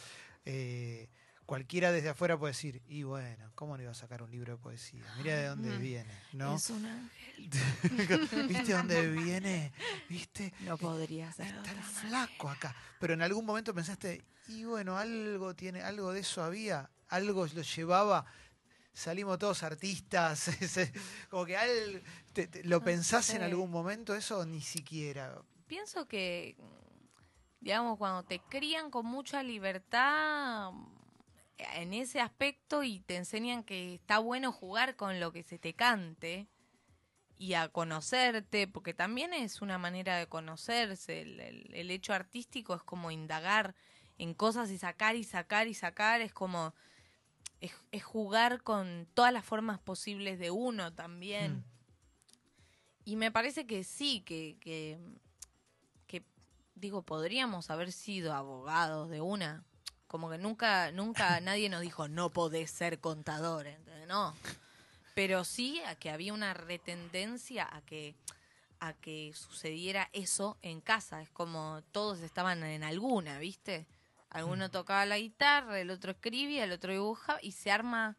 eh, 0.44 1.08
cualquiera 1.46 1.92
desde 1.92 2.10
afuera 2.10 2.38
puede 2.38 2.52
decir, 2.52 2.82
y 2.86 3.02
bueno, 3.02 3.50
¿cómo 3.54 3.76
no 3.76 3.82
iba 3.82 3.92
a 3.92 3.94
sacar 3.94 4.22
un 4.22 4.30
libro 4.30 4.52
de 4.54 4.58
poesía? 4.58 5.04
Mira 5.18 5.36
de 5.36 5.46
dónde 5.46 5.76
viene, 5.78 6.12
¿no? 6.32 6.56
Es 6.56 6.70
un 6.70 6.84
ángel. 6.86 7.50
¿Viste 8.48 8.72
dónde 8.72 9.08
viene? 9.10 9.72
¿Viste? 10.08 10.52
No 10.60 10.76
podría 10.78 11.32
ser. 11.32 11.46
Está 11.46 11.72
el 11.72 11.82
flaco 11.82 12.48
acá. 12.48 12.74
Pero 13.00 13.14
en 13.14 13.22
algún 13.22 13.44
momento 13.44 13.74
pensaste, 13.74 14.22
y 14.48 14.64
bueno, 14.64 14.96
algo 14.96 15.54
tiene, 15.54 15.82
algo 15.82 16.12
de 16.12 16.20
eso 16.20 16.42
había, 16.42 16.90
algo 17.08 17.46
lo 17.46 17.62
llevaba. 17.62 18.24
Salimos 18.94 19.38
todos 19.38 19.62
artistas, 19.62 20.50
como 21.30 21.46
que 21.46 21.56
al, 21.56 22.02
te- 22.34 22.46
te- 22.46 22.62
lo 22.64 22.78
No 22.78 22.84
pensás 22.84 23.30
en 23.30 23.42
algún 23.42 23.70
momento 23.70 24.14
eso 24.14 24.44
ni 24.44 24.60
siquiera. 24.60 25.34
Pienso 25.66 26.06
que, 26.06 26.54
digamos, 27.60 27.96
cuando 27.96 28.22
te 28.24 28.40
crían 28.50 28.90
con 28.90 29.06
mucha 29.06 29.42
libertad 29.42 30.70
en 31.58 31.94
ese 31.94 32.20
aspecto 32.20 32.82
y 32.82 33.00
te 33.00 33.16
enseñan 33.16 33.62
que 33.64 33.94
está 33.94 34.18
bueno 34.18 34.52
jugar 34.52 34.96
con 34.96 35.20
lo 35.20 35.32
que 35.32 35.42
se 35.42 35.58
te 35.58 35.74
cante 35.74 36.48
y 37.36 37.54
a 37.54 37.68
conocerte, 37.68 38.68
porque 38.68 38.94
también 38.94 39.32
es 39.34 39.62
una 39.62 39.78
manera 39.78 40.16
de 40.16 40.26
conocerse. 40.28 41.22
El, 41.22 41.40
el- 41.40 41.74
el 41.74 41.90
hecho 41.90 42.12
artístico 42.14 42.74
es 42.74 42.82
como 42.82 43.10
indagar 43.10 43.74
en 44.18 44.34
cosas 44.34 44.70
y 44.70 44.78
sacar 44.78 45.16
y 45.16 45.24
sacar 45.24 45.66
y 45.66 45.74
sacar. 45.74 46.20
Es 46.20 46.32
como. 46.32 46.74
Es, 47.60 47.72
es 47.92 48.02
jugar 48.02 48.62
con 48.62 49.06
todas 49.14 49.32
las 49.32 49.44
formas 49.44 49.78
posibles 49.78 50.38
de 50.40 50.50
uno 50.50 50.92
también. 50.92 51.58
Mm. 51.58 51.64
Y 53.04 53.16
me 53.16 53.30
parece 53.30 53.66
que 53.66 53.82
sí, 53.84 54.20
que, 54.22 54.56
que, 54.60 54.98
que, 56.06 56.24
digo, 56.74 57.02
podríamos 57.02 57.70
haber 57.70 57.92
sido 57.92 58.32
abogados 58.34 59.10
de 59.10 59.20
una. 59.20 59.64
Como 60.12 60.28
que 60.28 60.36
nunca, 60.36 60.92
nunca 60.92 61.40
nadie 61.40 61.70
nos 61.70 61.80
dijo, 61.80 62.06
no 62.06 62.28
podés 62.28 62.70
ser 62.70 63.00
contador, 63.00 63.66
¿entendés? 63.66 64.06
No. 64.06 64.36
Pero 65.14 65.42
sí 65.42 65.80
a 65.86 65.94
que 65.94 66.10
había 66.10 66.34
una 66.34 66.52
retendencia 66.52 67.66
a 67.74 67.80
que, 67.80 68.14
a 68.78 68.92
que 68.92 69.32
sucediera 69.34 70.10
eso 70.12 70.58
en 70.60 70.82
casa. 70.82 71.22
Es 71.22 71.30
como 71.30 71.82
todos 71.92 72.20
estaban 72.20 72.62
en 72.62 72.84
alguna, 72.84 73.38
¿viste? 73.38 73.86
Alguno 74.28 74.70
tocaba 74.70 75.06
la 75.06 75.18
guitarra, 75.18 75.80
el 75.80 75.90
otro 75.90 76.12
escribía, 76.12 76.64
el 76.64 76.72
otro 76.72 76.92
dibujaba 76.92 77.38
y 77.42 77.52
se 77.52 77.70
arma 77.70 78.18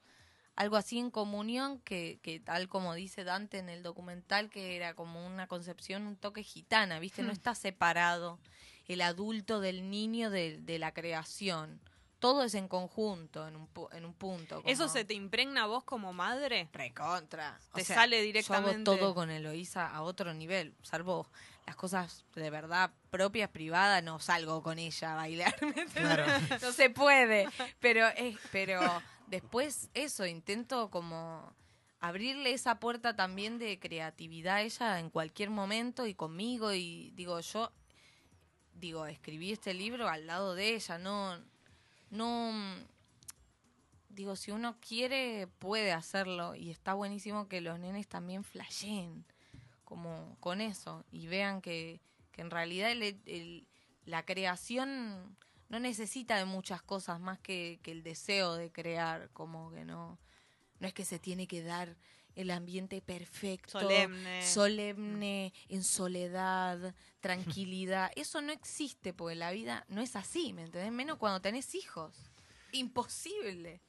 algo 0.55 0.77
así 0.77 0.97
en 0.97 1.11
comunión 1.11 1.79
que, 1.79 2.19
que 2.23 2.39
tal 2.39 2.69
como 2.69 2.95
dice 2.95 3.23
Dante 3.23 3.59
en 3.59 3.69
el 3.69 3.83
documental, 3.83 4.49
que 4.49 4.75
era 4.75 4.95
como 4.95 5.25
una 5.25 5.45
concepción, 5.45 6.07
un 6.07 6.15
toque 6.15 6.41
gitana, 6.41 6.99
¿viste? 6.99 7.21
No 7.21 7.31
está 7.31 7.53
separado 7.53 8.39
el 8.87 9.01
adulto 9.01 9.59
del 9.59 9.89
niño 9.89 10.29
de, 10.29 10.57
de 10.59 10.79
la 10.79 10.93
creación. 10.93 11.79
Todo 12.19 12.43
es 12.43 12.53
en 12.55 12.69
conjunto, 12.69 13.45
en 13.47 13.57
un, 13.57 13.67
pu- 13.73 13.93
en 13.93 14.05
un 14.05 14.13
punto. 14.13 14.61
¿Eso 14.65 14.87
se 14.87 15.03
te 15.03 15.13
impregna 15.13 15.63
a 15.63 15.67
vos 15.67 15.83
como 15.83 16.13
madre? 16.13 16.69
Recontra. 16.71 17.59
O 17.73 17.75
Te 17.75 17.83
sea, 17.83 17.97
sale 17.97 18.17
Yo 18.19 18.23
directamente. 18.23 18.91
hago 18.91 18.99
todo 19.01 19.13
con 19.13 19.29
Eloísa 19.29 19.87
a 19.89 20.01
otro 20.03 20.33
nivel, 20.33 20.73
salvo 20.83 21.27
las 21.67 21.75
cosas 21.75 22.23
de 22.35 22.49
verdad 22.49 22.91
propias, 23.09 23.49
privadas, 23.49 24.01
no 24.03 24.19
salgo 24.19 24.63
con 24.63 24.79
ella 24.79 25.13
a 25.13 25.15
bailar. 25.15 25.55
Claro. 25.93 26.25
no 26.61 26.71
se 26.71 26.89
puede. 26.89 27.47
Pero 27.81 28.07
es, 28.07 28.37
pero 28.53 28.79
después 29.27 29.89
eso, 29.93 30.25
intento 30.25 30.89
como 30.89 31.53
abrirle 31.99 32.53
esa 32.53 32.79
puerta 32.79 33.15
también 33.17 33.59
de 33.59 33.79
creatividad 33.79 34.55
a 34.55 34.61
ella 34.61 34.99
en 34.99 35.09
cualquier 35.09 35.49
momento 35.49 36.05
y 36.07 36.13
conmigo 36.15 36.73
y 36.73 37.11
digo 37.15 37.39
yo 37.41 37.71
digo 38.75 39.05
escribí 39.07 39.51
este 39.51 39.73
libro 39.73 40.07
al 40.09 40.27
lado 40.27 40.55
de 40.55 40.75
ella 40.75 40.97
no 40.97 41.39
no 42.09 42.51
digo 44.09 44.35
si 44.35 44.51
uno 44.51 44.77
quiere 44.79 45.47
puede 45.59 45.91
hacerlo 45.91 46.55
y 46.55 46.69
está 46.69 46.93
buenísimo 46.93 47.47
que 47.47 47.61
los 47.61 47.79
nenes 47.79 48.07
también 48.07 48.43
flasheen 48.43 49.25
como 49.85 50.37
con 50.39 50.61
eso 50.61 51.03
y 51.11 51.27
vean 51.27 51.61
que, 51.61 51.99
que 52.31 52.41
en 52.41 52.51
realidad 52.51 52.91
el- 52.91 53.67
la 54.05 54.25
creación 54.25 55.37
no 55.69 55.79
necesita 55.79 56.35
de 56.37 56.45
muchas 56.45 56.81
cosas 56.81 57.19
más 57.19 57.39
que, 57.39 57.79
que 57.81 57.91
el 57.91 58.03
deseo 58.03 58.55
de 58.55 58.69
crear, 58.71 59.29
como 59.31 59.71
que 59.71 59.85
no, 59.85 60.19
no 60.79 60.87
es 60.87 60.93
que 60.93 61.05
se 61.05 61.19
tiene 61.19 61.47
que 61.47 61.63
dar 61.63 61.95
el 62.35 62.51
ambiente 62.51 63.01
perfecto, 63.01 63.79
Solemne. 63.79 64.45
solemne, 64.45 65.53
en 65.69 65.83
soledad, 65.83 66.95
tranquilidad. 67.19 68.11
Eso 68.15 68.41
no 68.41 68.51
existe 68.51 69.13
porque 69.13 69.35
la 69.35 69.51
vida 69.51 69.85
no 69.87 70.01
es 70.01 70.15
así, 70.15 70.53
¿me 70.53 70.63
entendés? 70.63 70.91
Menos 70.91 71.17
cuando 71.17 71.41
tenés 71.41 71.75
hijos. 71.75 72.15
Imposible. 72.71 73.81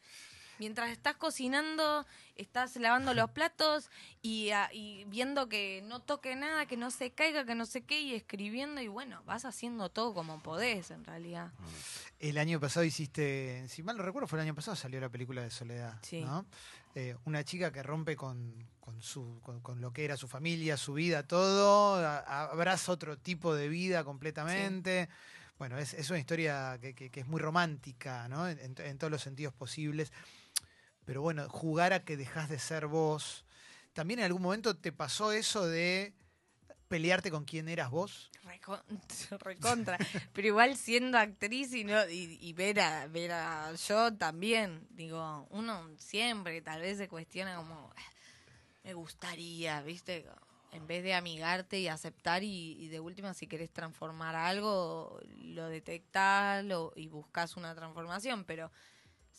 Mientras 0.58 0.90
estás 0.90 1.16
cocinando, 1.16 2.06
estás 2.36 2.76
lavando 2.76 3.12
los 3.14 3.30
platos 3.30 3.90
y, 4.22 4.50
y 4.72 5.04
viendo 5.06 5.48
que 5.48 5.82
no 5.86 6.00
toque 6.00 6.36
nada, 6.36 6.66
que 6.66 6.76
no 6.76 6.90
se 6.90 7.10
caiga, 7.10 7.44
que 7.44 7.54
no 7.54 7.66
sé 7.66 7.82
qué, 7.82 8.00
y 8.00 8.14
escribiendo, 8.14 8.80
y 8.80 8.88
bueno, 8.88 9.22
vas 9.24 9.44
haciendo 9.44 9.88
todo 9.90 10.14
como 10.14 10.42
podés 10.42 10.90
en 10.90 11.04
realidad. 11.04 11.50
El 12.20 12.38
año 12.38 12.60
pasado 12.60 12.84
hiciste, 12.84 13.66
si 13.68 13.82
mal 13.82 13.96
no 13.96 14.02
recuerdo, 14.02 14.28
fue 14.28 14.38
el 14.38 14.44
año 14.44 14.54
pasado 14.54 14.76
salió 14.76 15.00
la 15.00 15.08
película 15.08 15.42
de 15.42 15.50
Soledad, 15.50 15.98
Sí. 16.02 16.20
¿no? 16.22 16.46
Eh, 16.94 17.16
una 17.24 17.42
chica 17.42 17.72
que 17.72 17.82
rompe 17.82 18.14
con, 18.14 18.54
con 18.78 19.02
su, 19.02 19.40
con, 19.42 19.60
con 19.60 19.80
lo 19.80 19.92
que 19.92 20.04
era 20.04 20.16
su 20.16 20.28
familia, 20.28 20.76
su 20.76 20.92
vida, 20.94 21.24
todo, 21.26 21.96
a- 21.96 22.44
abraza 22.44 22.92
otro 22.92 23.18
tipo 23.18 23.52
de 23.56 23.68
vida 23.68 24.04
completamente. 24.04 25.08
Bueno, 25.58 25.76
es, 25.78 25.94
es 25.94 26.10
una 26.10 26.20
historia 26.20 26.78
que, 26.80 26.94
que- 26.94 27.10
que 27.10 27.20
es 27.20 27.26
muy 27.26 27.40
romántica, 27.40 28.28
¿no? 28.28 28.48
En, 28.48 28.58
en- 28.60 28.74
en 28.78 28.98
todos 28.98 29.10
los 29.10 29.22
sentidos 29.22 29.52
posibles. 29.54 30.12
Pero 31.04 31.22
bueno, 31.22 31.48
jugar 31.48 31.92
a 31.92 32.04
que 32.04 32.16
dejas 32.16 32.48
de 32.48 32.58
ser 32.58 32.86
vos. 32.86 33.44
También 33.92 34.20
en 34.20 34.26
algún 34.26 34.42
momento 34.42 34.76
te 34.76 34.90
pasó 34.92 35.32
eso 35.32 35.66
de 35.66 36.12
pelearte 36.88 37.30
con 37.30 37.44
quién 37.44 37.68
eras 37.68 37.90
vos? 37.90 38.30
Recon- 38.44 38.82
recontra. 39.40 39.98
Pero 40.32 40.48
igual 40.48 40.76
siendo 40.76 41.18
actriz 41.18 41.72
y 41.74 41.84
no 41.84 42.08
y, 42.08 42.52
ver 42.52 42.80
a 42.80 43.06
ver 43.06 43.32
a 43.32 43.72
yo 43.74 44.14
también, 44.14 44.86
digo, 44.90 45.46
uno 45.50 45.88
siempre 45.98 46.60
tal 46.62 46.80
vez 46.80 46.98
se 46.98 47.08
cuestiona 47.08 47.56
como 47.56 47.90
"Ah, 47.96 48.02
me 48.82 48.94
gustaría, 48.94 49.80
¿viste? 49.82 50.26
En 50.72 50.86
vez 50.86 51.04
de 51.04 51.14
amigarte 51.14 51.78
y 51.78 51.88
aceptar 51.88 52.42
y, 52.42 52.72
y 52.82 52.88
de 52.88 52.98
última 53.00 53.32
si 53.32 53.46
querés 53.46 53.70
transformar 53.70 54.34
algo, 54.34 55.20
lo 55.38 55.68
detectás 55.68 56.64
lo- 56.64 56.92
y 56.96 57.06
buscas 57.08 57.56
una 57.56 57.74
transformación, 57.74 58.44
pero 58.44 58.70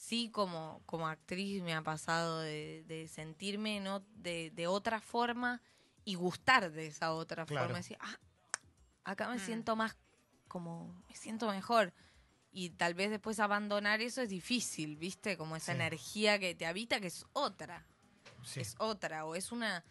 sí 0.07 0.29
como, 0.29 0.81
como 0.85 1.07
actriz 1.07 1.63
me 1.63 1.73
ha 1.73 1.81
pasado 1.81 2.39
de, 2.41 2.83
de 2.87 3.07
sentirme 3.07 3.79
no 3.79 4.01
de, 4.15 4.51
de 4.51 4.67
otra 4.67 5.01
forma 5.01 5.61
y 6.03 6.15
gustar 6.15 6.71
de 6.71 6.87
esa 6.87 7.13
otra 7.13 7.45
Claro. 7.45 7.65
forma. 7.67 7.79
Decir, 7.79 7.97
ah, 7.99 8.19
acá 9.03 9.27
me 9.29 9.37
Mm. 9.37 9.39
siento 9.39 9.75
más 9.75 9.97
como, 10.47 10.93
me 11.09 11.15
siento 11.15 11.49
mejor. 11.49 11.93
Y 12.51 12.69
tal 12.69 12.93
vez 12.93 13.09
después 13.09 13.39
abandonar 13.39 13.99
eso 14.01 14.21
es 14.21 14.29
difícil, 14.29 14.95
¿viste? 14.95 15.35
Como 15.37 15.55
esa 15.55 15.73
Sí. 15.73 15.77
energía 15.77 16.39
que 16.39 16.55
te 16.55 16.65
habita, 16.65 16.99
que 17.01 17.07
es 17.07 17.25
otra. 17.33 17.85
Sí. 18.43 18.61
Es 18.61 18.75
otra. 18.77 19.25
O 19.25 19.35
es 19.35 19.51
una, 19.51 19.83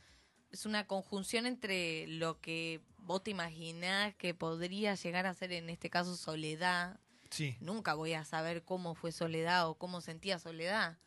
es 0.50 0.64
una 0.64 0.86
conjunción 0.86 1.44
entre 1.44 2.06
lo 2.06 2.40
que 2.40 2.80
vos 2.98 3.22
te 3.22 3.32
imaginás 3.32 4.14
que 4.14 4.32
podría 4.32 4.94
llegar 4.94 5.26
a 5.26 5.34
ser, 5.34 5.52
en 5.52 5.68
este 5.68 5.90
caso, 5.90 6.16
soledad. 6.16 6.98
Sí. 7.34 7.56
Nunca 7.60 7.94
voy 7.94 8.12
a 8.14 8.24
saber 8.24 8.62
cómo 8.62 8.94
fue 8.94 9.10
soledad 9.10 9.68
o 9.68 9.74
cómo 9.74 10.00
sentía 10.00 10.38
soledad. 10.38 10.98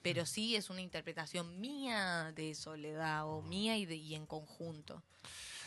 Pero 0.00 0.26
sí 0.26 0.54
es 0.56 0.70
una 0.70 0.80
interpretación 0.80 1.60
mía 1.60 2.32
de 2.36 2.54
soledad 2.54 3.26
o 3.26 3.42
mía 3.42 3.76
y, 3.76 3.86
de, 3.86 3.96
y 3.96 4.14
en 4.14 4.26
conjunto. 4.26 5.02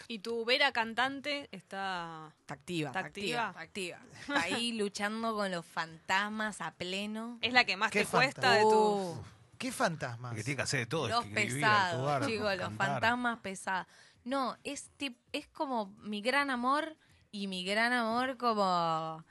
Y 0.08 0.20
tu 0.20 0.46
Vera 0.46 0.72
cantante 0.72 1.50
está... 1.52 2.34
Está 2.42 2.54
activa, 2.54 2.90
¿Está 2.90 3.00
está 3.00 3.08
activa, 3.08 3.48
está 3.50 3.60
activa. 3.62 4.00
Está 4.22 4.42
ahí 4.44 4.72
luchando 4.78 5.34
con 5.36 5.52
los 5.52 5.66
fantasmas 5.66 6.62
a 6.62 6.72
pleno. 6.76 7.38
Es 7.42 7.52
la 7.54 7.66
que 7.66 7.76
más 7.76 7.92
te 7.92 8.06
cuesta 8.06 8.52
de 8.54 8.62
tu... 8.62 9.22
¿Qué 9.58 9.72
fantasmas? 9.72 10.36
Que 10.36 10.44
tiene 10.44 10.58
que 10.58 10.62
hacer 10.64 10.80
de 10.82 10.86
todo. 10.86 11.08
los 11.10 11.26
pesados, 11.26 11.94
actuar, 11.96 12.26
chicos, 12.26 12.52
los 12.58 12.68
cantar. 12.70 12.88
fantasmas 12.88 13.40
pesados. 13.40 13.88
No, 14.26 14.58
es, 14.64 14.92
tip- 14.98 15.18
es 15.32 15.48
como 15.48 15.88
mi 16.02 16.22
gran 16.22 16.50
amor 16.50 16.96
y 17.32 17.48
mi 17.48 17.64
gran 17.64 17.94
amor 17.94 18.38
como 18.38 19.24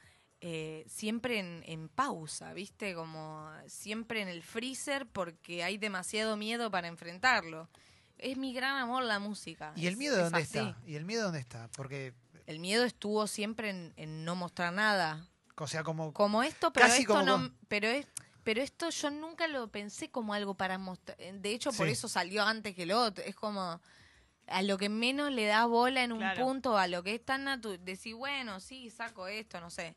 eh, 0.46 0.85
siempre 0.87 1.38
en, 1.38 1.62
en 1.66 1.88
pausa, 1.88 2.52
¿viste? 2.52 2.94
Como 2.94 3.50
siempre 3.66 4.20
en 4.20 4.28
el 4.28 4.42
freezer 4.42 5.07
porque 5.07 5.64
hay 5.64 5.78
demasiado 5.78 6.37
miedo 6.37 6.70
para 6.70 6.88
enfrentarlo. 6.88 7.70
Es 8.18 8.37
mi 8.37 8.52
gran 8.52 8.76
amor 8.76 9.04
la 9.04 9.18
música. 9.18 9.72
¿Y 9.74 9.87
el 9.87 9.96
miedo 9.96 10.16
es 10.18 10.24
dónde 10.24 10.42
está? 10.42 10.76
¿Y 10.87 10.96
el 10.96 11.07
miedo 11.07 11.22
dónde 11.24 11.40
está? 11.40 11.68
Porque, 11.76 12.12
El 12.46 12.59
miedo 12.61 12.85
estuvo 12.85 13.26
siempre 13.26 13.70
en, 13.70 13.94
en 13.96 14.26
no 14.26 14.37
mostrar 14.37 14.72
nada. 14.74 15.26
o 15.57 15.66
sea, 15.66 15.83
como... 15.83 16.12
Como 16.12 16.42
esto, 16.42 16.72
pero 16.74 16.87
Casi 16.88 17.00
esto 17.02 17.14
como 17.14 17.24
no, 17.24 17.33
con- 17.38 17.57
pero 17.68 17.88
es, 17.88 18.07
pero 18.42 18.61
esto 18.61 18.90
yo 18.90 19.11
nunca 19.11 19.48
lo 19.48 19.68
pensé 19.68 20.11
como 20.11 20.35
algo 20.35 20.54
para 20.54 20.76
mostrar. 20.76 21.16
De 21.16 21.52
hecho, 21.52 21.72
por 21.72 21.87
Sí. 21.87 21.92
eso 21.94 22.07
salió 22.07 22.42
antes 22.44 22.74
que 22.74 22.85
lo 22.85 23.00
otro. 23.00 23.24
Es 23.24 23.35
como 23.35 23.80
a 24.46 24.62
lo 24.62 24.76
que 24.76 24.90
menos 24.90 25.33
le 25.33 25.46
da 25.46 25.64
bola 25.64 26.04
en 26.04 26.12
un 26.12 26.18
Claro. 26.18 26.44
punto, 26.44 26.76
a 26.76 26.87
lo 26.87 27.02
que 27.02 27.14
es 27.14 27.24
tan 27.24 27.44
natural. 27.44 27.83
Decir, 27.83 28.14
bueno, 28.14 28.61
sí, 28.61 28.90
saco 28.90 29.26
esto, 29.26 29.59
no 29.61 29.70
sé. 29.70 29.96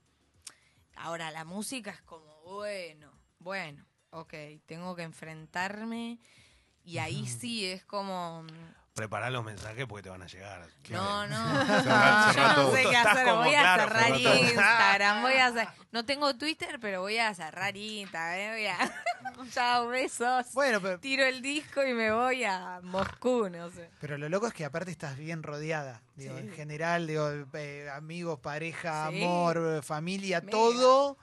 Ahora, 1.00 1.32
la 1.32 1.46
música 1.46 1.92
es 1.92 2.02
como, 2.02 2.42
bueno, 2.44 3.12
bueno, 3.40 3.86
ok, 4.12 4.34
tengo 4.66 4.96
que 4.96 5.04
enfrentarme. 5.04 6.20
Y 6.84 7.00
ahí 7.00 7.28
sí 7.28 7.66
es 7.66 7.84
como. 7.84 8.46
Prepará 8.94 9.30
los 9.30 9.44
mensajes 9.44 9.86
porque 9.86 10.04
te 10.04 10.10
van 10.10 10.24
a 10.24 10.28
llegar. 10.28 10.66
No, 10.90 11.28
no. 11.28 11.36
Yo 12.34 12.54
no 12.56 12.72
sé 12.72 12.84
qué 12.90 12.96
hacer. 12.98 13.36
Voy 13.36 13.54
a 13.54 13.60
claro, 13.62 13.84
cerrar. 13.84 14.20
Instagram. 14.20 15.22
Voy 15.22 15.34
a 15.34 15.46
hacer. 15.48 15.68
No 15.92 16.06
tengo 16.06 16.36
Twitter, 16.36 16.80
pero 16.80 17.02
voy 17.02 17.18
a 17.20 17.34
cerrar 17.36 17.76
Instagram. 17.78 18.40
eh, 18.40 18.52
Voy 18.54 18.66
a. 18.68 19.04
Chao, 19.54 19.88
besos. 19.88 20.48
Bueno, 20.54 20.82
pero, 20.82 21.00
Tiro 21.00 21.24
el 21.26 21.42
disco 21.42 21.86
y 21.86 21.94
me 21.94 22.12
voy 22.12 22.44
a 22.44 22.80
Moscú, 22.84 23.50
no 23.50 23.70
sé. 23.70 23.90
pero 24.00 24.18
lo 24.18 24.30
loco 24.30 24.48
es 24.48 24.54
que 24.54 24.66
aparte 24.66 24.92
estás 24.92 25.18
bien 25.18 25.44
rodeada. 25.44 26.02
Digo, 26.16 26.36
Sí. 26.38 26.44
en 26.44 26.52
general, 26.54 27.08
digo, 27.08 27.30
eh, 27.54 27.90
amigos, 27.94 28.40
pareja, 28.40 29.10
Sí. 29.12 29.24
amor, 29.24 29.78
eh, 29.78 29.82
familia, 29.82 30.40
Mega. 30.42 30.52
todo. 30.52 31.18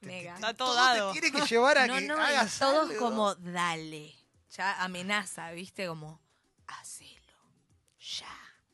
Mega. 0.00 0.34
te- 0.34 0.34
Está 0.40 0.54
todo 0.54 0.74
todo 0.74 0.76
dado. 0.76 1.12
te 1.12 1.20
tiene 1.20 1.38
que 1.40 1.46
llevar 1.46 1.78
a 1.78 1.86
No, 1.88 1.94
que 1.96 2.00
no, 2.06 2.16
y 2.16 2.20
hagas 2.20 2.58
todos 2.58 2.90
algo. 2.90 2.98
como, 3.04 3.34
dale. 3.36 4.14
Ya 4.50 4.82
amenaza, 4.82 5.50
¿viste? 5.52 5.86
Como, 5.88 6.20
hacelo. 6.66 7.10
Ya. 7.98 8.26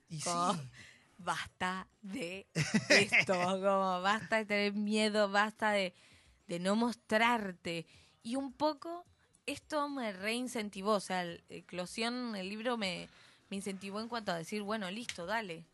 Y 0.09 0.19
sí. 0.19 0.25
como, 0.25 0.55
basta 1.19 1.89
de 2.03 2.47
esto, 2.89 3.35
como 3.35 4.03
basta 4.03 4.37
de 4.37 4.45
tener 4.45 4.73
miedo, 4.75 5.31
basta 5.31 5.71
de, 5.71 5.95
de 6.47 6.59
no 6.59 6.77
mostrarte. 6.77 7.87
Y 8.25 8.35
un 8.37 8.53
poco 8.53 9.05
esto 9.47 9.89
me 9.89 10.13
reincentivó, 10.13 10.93
o 10.93 11.01
sea, 11.01 11.23
el, 11.23 11.45
Eclosión, 11.49 12.35
el 12.35 12.49
libro 12.49 12.77
me, 12.77 13.09
me 13.51 13.57
incentivó 13.57 14.01
en 14.01 14.09
cuanto 14.09 14.33
a 14.33 14.39
decir, 14.39 14.63
bueno, 14.63 14.91
listo, 14.91 15.27
dale, 15.27 15.67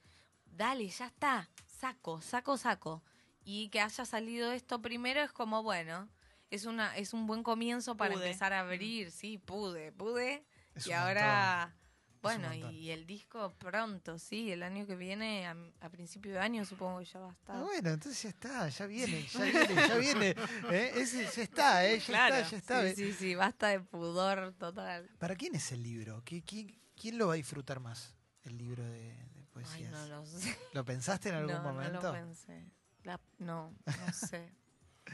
dale, 0.57 0.89
ya 0.89 1.07
está, 1.07 1.49
saco, 1.79 2.21
saco, 2.21 2.59
saco. 2.59 3.03
Y 3.45 3.69
que 3.69 3.81
haya 3.81 4.05
salido 4.05 4.53
esto 4.53 4.83
primero 4.83 5.23
es 5.23 5.33
como, 5.33 5.63
bueno, 5.63 6.09
es, 6.51 6.67
una, 6.67 6.97
es 6.97 7.15
un 7.15 7.27
buen 7.27 7.43
comienzo 7.43 7.97
para 7.97 8.15
Pude. 8.15 8.27
empezar 8.27 8.53
a 8.53 8.61
abrir, 8.61 9.11
sí, 9.11 9.39
pude, 9.39 9.93
pude. 9.93 10.45
Es 10.75 10.87
y 10.87 10.93
ahora... 10.93 11.75
Bueno, 12.23 12.53
y 12.55 12.91
el 12.91 13.07
disco 13.07 13.53
pronto, 13.59 14.19
sí, 14.19 14.53
el 14.53 14.63
año 14.63 14.87
que 14.87 14.95
viene, 14.95 15.47
a, 15.47 15.57
a 15.81 15.89
principio 15.89 16.33
de 16.33 16.39
año 16.39 16.65
supongo 16.67 16.99
que 16.99 17.07
ya 17.07 17.19
va 17.21 17.29
a 17.29 17.33
estar. 17.33 17.57
Ah, 17.57 17.63
bueno, 17.63 17.91
entonces 17.91 18.23
ya 18.23 18.29
está, 18.29 18.69
ya 18.69 18.87
viene, 18.87 19.27
ya 19.33 19.45
viene, 19.45 19.75
ya 19.75 19.97
viene. 19.97 20.29
¿eh? 20.71 20.93
Ese 20.97 21.25
ya 21.35 21.43
está, 21.43 21.87
¿eh? 21.87 21.99
Ya 21.99 22.05
Claro. 22.07 22.35
está, 22.37 22.51
ya 22.51 22.57
está. 22.59 22.89
sí, 22.91 22.95
sí, 22.95 23.13
sí, 23.15 23.35
basta 23.35 23.69
de 23.69 23.81
pudor 23.81 24.53
total. 24.59 25.09
¿Para 25.19 25.35
quién 25.35 25.55
es 25.55 25.73
el 25.73 25.83
libro? 25.83 26.23
¿Qui- 26.25 26.45
qui- 26.45 26.79
¿Quién 26.95 27.17
lo 27.17 27.29
va 27.29 27.33
a 27.33 27.37
disfrutar 27.37 27.81
más? 27.81 28.15
El 28.43 28.59
libro 28.59 28.83
de, 28.85 28.99
de 29.01 29.41
Ay, 29.41 29.45
poesías. 29.53 29.91
no 29.93 30.07
lo 30.07 30.27
sé. 30.27 30.59
¿Lo 30.75 30.85
pensaste 30.85 31.31
en 31.31 31.37
algún 31.37 31.55
no, 31.55 31.63
momento? 31.63 31.93
no 32.01 32.03
lo 32.03 32.13
pensé. 32.13 32.67
La- 33.05 33.21
no, 33.39 33.75
no 33.87 34.13
sé. 34.13 34.53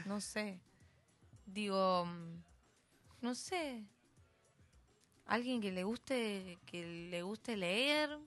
No 0.05 0.19
sé. 0.19 0.59
Digo, 1.45 2.05
mm, 2.05 2.43
no 3.21 3.33
sé. 3.35 3.85
Alguien 5.27 5.61
que 5.61 5.71
le 5.71 5.83
guste, 5.83 6.57
que 6.65 6.85
le 7.11 7.21
guste 7.21 7.55
leer. 7.57 8.17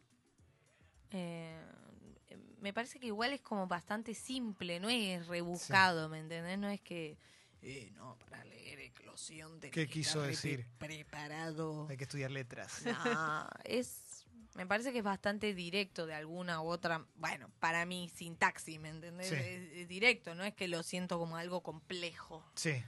eh, 1.10 1.58
me 2.60 2.72
parece 2.74 3.00
que 3.00 3.06
igual 3.06 3.32
es 3.32 3.40
como 3.40 3.66
bastante 3.66 4.14
simple, 4.14 4.78
no 4.80 4.90
es 4.90 5.26
rebuscado, 5.26 6.08
¿me 6.10 6.18
entendés? 6.18 6.58
No 6.58 6.68
es 6.68 6.80
que, 6.82 7.16
eh, 7.62 7.90
no, 7.94 8.16
para 8.18 8.44
leer 8.44 8.80
eclosión 8.80 9.58
de 9.60 9.70
¿Qué 9.70 9.88
quiso 9.88 10.20
decir? 10.20 10.66
preparado. 10.78 11.86
Hay 11.88 11.96
que 11.96 12.04
estudiar 12.04 12.30
letras. 12.30 12.82
No, 12.84 12.92
es. 13.64 14.26
Me 14.56 14.66
parece 14.66 14.92
que 14.92 14.98
es 14.98 15.04
bastante 15.04 15.54
directo 15.54 16.06
de 16.06 16.14
alguna 16.14 16.60
u 16.60 16.66
otra. 16.66 17.06
Bueno, 17.14 17.50
para 17.60 17.86
mí, 17.86 18.10
sintaxis, 18.14 18.78
¿me 18.80 18.88
entendés? 18.90 19.28
Sí. 19.28 19.36
Es, 19.36 19.72
es 19.72 19.88
directo, 19.88 20.34
no 20.34 20.44
es 20.44 20.54
que 20.54 20.68
lo 20.68 20.82
siento 20.82 21.18
como 21.18 21.36
algo 21.36 21.62
complejo. 21.62 22.44
Sí. 22.56 22.82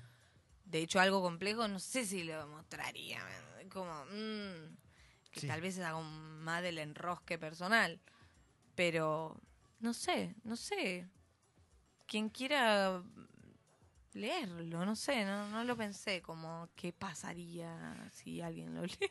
De 0.73 0.79
hecho, 0.79 0.99
algo 1.01 1.21
complejo 1.21 1.69
no 1.69 1.79
sé 1.79 2.07
si 2.07 2.25
lo 2.25 2.49
mostraría. 2.49 3.21
Como. 3.71 4.05
mm, 4.07 4.77
que 5.31 5.41
Sí. 5.41 5.47
tal 5.47 5.61
vez 5.61 5.77
es 5.79 5.85
algo 5.85 6.03
más 6.03 6.63
del 6.63 6.79
enrosque 6.79 7.39
personal. 7.39 8.01
Pero. 8.75 9.39
No 9.81 9.93
sé, 9.93 10.35
no 10.45 10.57
sé. 10.57 11.07
Quien 12.07 12.31
quiera 12.31 13.03
leerlo, 14.15 14.85
no 14.85 14.95
sé, 14.97 15.25
no, 15.25 15.49
no 15.49 15.65
lo 15.65 15.77
pensé 15.77 16.21
como 16.21 16.69
qué 16.77 16.93
pasaría 16.93 18.09
si 18.13 18.41
alguien 18.43 18.75
lo 18.75 18.83
lee. 18.87 19.11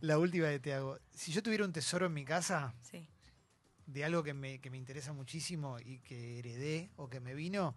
La 0.00 0.18
última 0.18 0.48
que 0.50 0.58
te 0.60 0.72
hago. 0.74 0.98
Si 1.10 1.32
yo 1.32 1.42
tuviera 1.42 1.64
un 1.64 1.72
tesoro 1.72 2.06
en 2.06 2.14
mi 2.14 2.24
casa 2.24 2.74
Sí. 2.82 3.08
de 3.86 4.04
algo 4.04 4.22
que 4.22 4.34
me, 4.34 4.60
que 4.60 4.70
me 4.70 4.76
interesa 4.78 5.12
muchísimo 5.12 5.78
y 5.80 5.98
que 6.00 6.38
heredé 6.38 6.90
o 6.96 7.08
que 7.08 7.20
me 7.20 7.34
vino, 7.34 7.74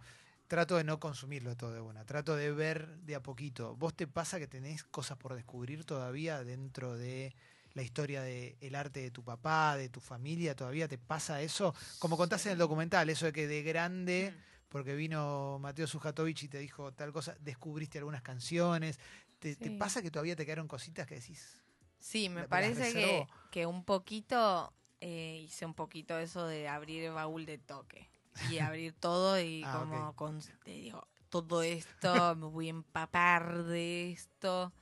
trato 0.48 0.78
de 0.78 0.84
no 0.84 1.00
consumirlo 1.00 1.56
todo 1.56 1.74
de 1.74 1.82
una. 1.82 2.06
Trato 2.06 2.36
de 2.36 2.52
ver 2.52 2.98
de 3.00 3.16
a 3.16 3.24
poquito. 3.24 3.76
¿Vos 3.76 3.96
te 3.96 4.08
pasa 4.08 4.40
que 4.40 4.48
tenés 4.48 4.84
cosas 4.84 5.18
por 5.18 5.36
descubrir 5.36 5.86
todavía 5.86 6.44
dentro 6.44 6.96
de 6.96 7.36
la 7.74 7.82
historia 7.82 8.22
del 8.22 8.76
arte 8.76 9.02
de 9.02 9.12
tu 9.12 9.24
papá, 9.24 9.76
de 9.78 9.90
tu 9.90 10.00
familia? 10.00 10.56
¿Todavía 10.56 10.88
te 10.88 10.98
pasa 10.98 11.42
eso? 11.42 11.74
Como 12.00 12.18
contaste 12.18 12.50
en 12.50 12.54
el 12.54 12.60
documental, 12.60 13.10
eso 13.10 13.26
de 13.26 13.34
que 13.34 13.48
de 13.48 13.64
grande... 13.64 14.34
Mm. 14.36 14.56
porque 14.70 14.96
vino 14.96 15.58
Mateo 15.60 15.88
Sujatovich 15.88 16.44
y 16.44 16.48
te 16.50 16.60
dijo 16.60 16.92
tal 16.92 17.14
cosa, 17.14 17.36
descubriste 17.40 17.98
algunas 17.98 18.22
canciones. 18.22 19.00
¿Te, 19.40 19.56
pasa 19.78 20.02
que 20.02 20.12
todavía 20.12 20.36
te 20.36 20.46
quedaron 20.46 20.68
cositas 20.68 21.06
que 21.08 21.16
decís? 21.16 21.62
Sí, 22.00 22.30
me 22.30 22.36
¿Me 22.36 22.42
las 22.42 22.50
parece 22.50 22.94
que, 22.94 23.28
que 23.52 23.66
un 23.66 23.84
poquito, 23.84 24.74
eh, 25.02 25.42
hice 25.46 25.66
un 25.66 25.74
poquito 25.74 26.18
eso 26.18 26.46
de 26.48 26.68
abrir 26.68 27.04
el 27.04 27.14
baúl 27.14 27.46
de 27.46 27.58
toque. 27.58 28.10
Y 28.52 28.60
abrir 28.60 28.93
todo 28.93 29.39
y 29.39 29.63
Ah, 29.65 29.80
como 29.80 30.15
con, 30.15 30.39
te 30.63 30.71
digo, 30.71 31.08
todo 31.30 31.62
esto, 31.63 32.36
me 32.36 32.48
voy 32.48 32.67
a 32.67 32.71
empapar 32.71 33.63
de 33.63 34.12
esto. 34.12 34.74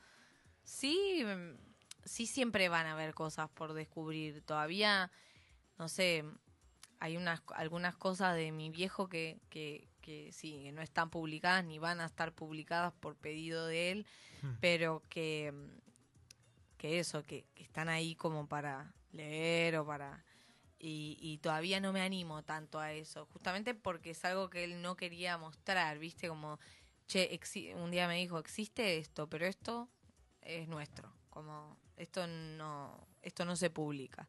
Sí, 0.63 1.23
mm, 1.25 1.57
sí 2.05 2.25
siempre 2.25 2.69
van 2.69 2.85
a 2.87 2.93
haber 2.93 3.13
cosas 3.13 3.49
por 3.49 3.73
descubrir. 3.73 4.41
Todavía 4.43 5.11
no 5.77 5.87
sé, 5.89 6.23
hay 6.99 7.17
unas 7.17 7.41
algunas 7.55 7.95
cosas 7.97 8.35
de 8.35 8.51
mi 8.51 8.69
viejo 8.69 9.09
que, 9.09 9.39
que, 9.49 9.89
que 10.01 10.31
sí, 10.31 10.61
que 10.63 10.71
no 10.71 10.81
están 10.81 11.09
publicadas 11.09 11.65
ni 11.65 11.79
van 11.79 11.99
a 11.99 12.05
estar 12.05 12.33
publicadas 12.33 12.93
por 12.93 13.15
pedido 13.15 13.65
de 13.67 13.91
él, 13.91 14.05
Hmm. 14.41 14.57
pero 14.59 15.01
que, 15.09 15.53
que 16.77 16.99
eso, 16.99 17.23
que, 17.23 17.45
que 17.55 17.63
están 17.63 17.87
ahí 17.87 18.13
como 18.15 18.47
para 18.47 18.93
leer 19.13 19.77
o 19.77 19.85
para... 19.85 20.23
Y, 20.79 21.17
y 21.21 21.37
todavía 21.37 21.79
no 21.79 21.93
me 21.93 22.01
animo 22.01 22.43
tanto 22.43 22.79
a 22.79 22.91
eso, 22.91 23.25
justamente 23.27 23.73
porque 23.73 24.09
es 24.11 24.25
algo 24.25 24.49
que 24.49 24.65
él 24.65 24.81
no 24.81 24.97
quería 24.97 25.37
mostrar, 25.37 25.97
¿viste? 25.97 26.27
Como, 26.27 26.59
che, 27.07 27.39
un 27.75 27.89
día 27.91 28.07
me 28.07 28.17
dijo, 28.17 28.37
existe 28.37 28.97
esto, 28.97 29.29
pero 29.29 29.45
esto 29.45 29.89
es 30.41 30.67
nuestro, 30.67 31.13
como, 31.29 31.77
esto 31.95 32.27
no, 32.27 33.07
esto 33.21 33.45
no 33.45 33.55
se 33.55 33.69
publica. 33.69 34.27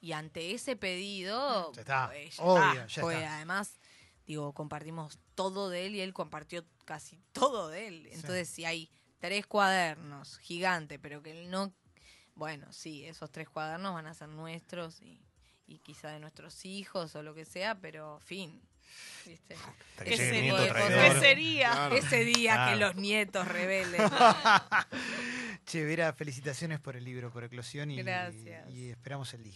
Y 0.00 0.12
ante 0.12 0.52
ese 0.52 0.76
pedido, 0.76 1.72
Ya 1.72 1.80
está, 1.80 2.06
pues, 2.08 2.38
obvio, 2.38 2.86
ya 2.86 3.02
Pues, 3.02 3.16
está. 3.18 3.36
además, 3.36 3.80
digo, 4.26 4.52
compartimos 4.52 5.18
todo 5.34 5.68
de 5.70 5.86
él 5.86 5.94
y 5.96 6.00
él 6.00 6.12
compartió 6.14 6.64
casi 6.84 7.18
todo 7.32 7.68
de 7.68 7.88
él. 7.88 8.02
Sí. 8.08 8.14
Entonces, 8.16 8.48
si 8.48 8.64
hay 8.64 8.90
tres 9.18 9.46
cuadernos 9.46 10.38
gigantes, 10.38 10.98
pero 11.00 11.22
que 11.22 11.30
él 11.42 11.50
no... 11.50 11.74
Bueno, 12.34 12.72
sí, 12.72 13.04
esos 13.06 13.30
tres 13.30 13.48
cuadernos 13.48 13.94
van 13.94 14.06
a 14.06 14.12
ser 14.14 14.28
nuestros 14.28 15.00
y, 15.00 15.23
y 15.66 15.78
quizá 15.78 16.10
de 16.10 16.20
nuestros 16.20 16.64
hijos 16.64 17.14
o 17.16 17.22
lo 17.22 17.34
que 17.34 17.44
sea, 17.44 17.74
pero 17.74 18.18
fin. 18.20 18.60
¿viste? 19.26 19.54
Hasta 19.90 20.04
que 20.04 20.10
¿Qué 20.10 20.16
llegue 20.16 20.28
el 20.28 20.34
sería? 20.34 20.52
nieto 20.52 20.64
¿Qué 20.64 20.70
traidor. 20.70 21.14
¿Qué 21.14 21.20
sería? 21.20 21.70
Claro. 21.72 21.96
Ese 21.96 22.24
día 22.24 22.66
que 22.70 22.76
los 22.76 22.94
nietos 22.96 23.48
rebelen. 23.48 24.02
Che, 25.66 25.82
Vera, 25.84 26.12
felicitaciones 26.12 26.78
por 26.78 26.94
el 26.94 27.04
libro, 27.04 27.30
por 27.30 27.42
Eclosión 27.44 27.90
y, 27.90 28.02
Gracias. 28.02 28.70
y 28.70 28.90
esperamos 28.90 29.32
el 29.32 29.42
disco. 29.42 29.52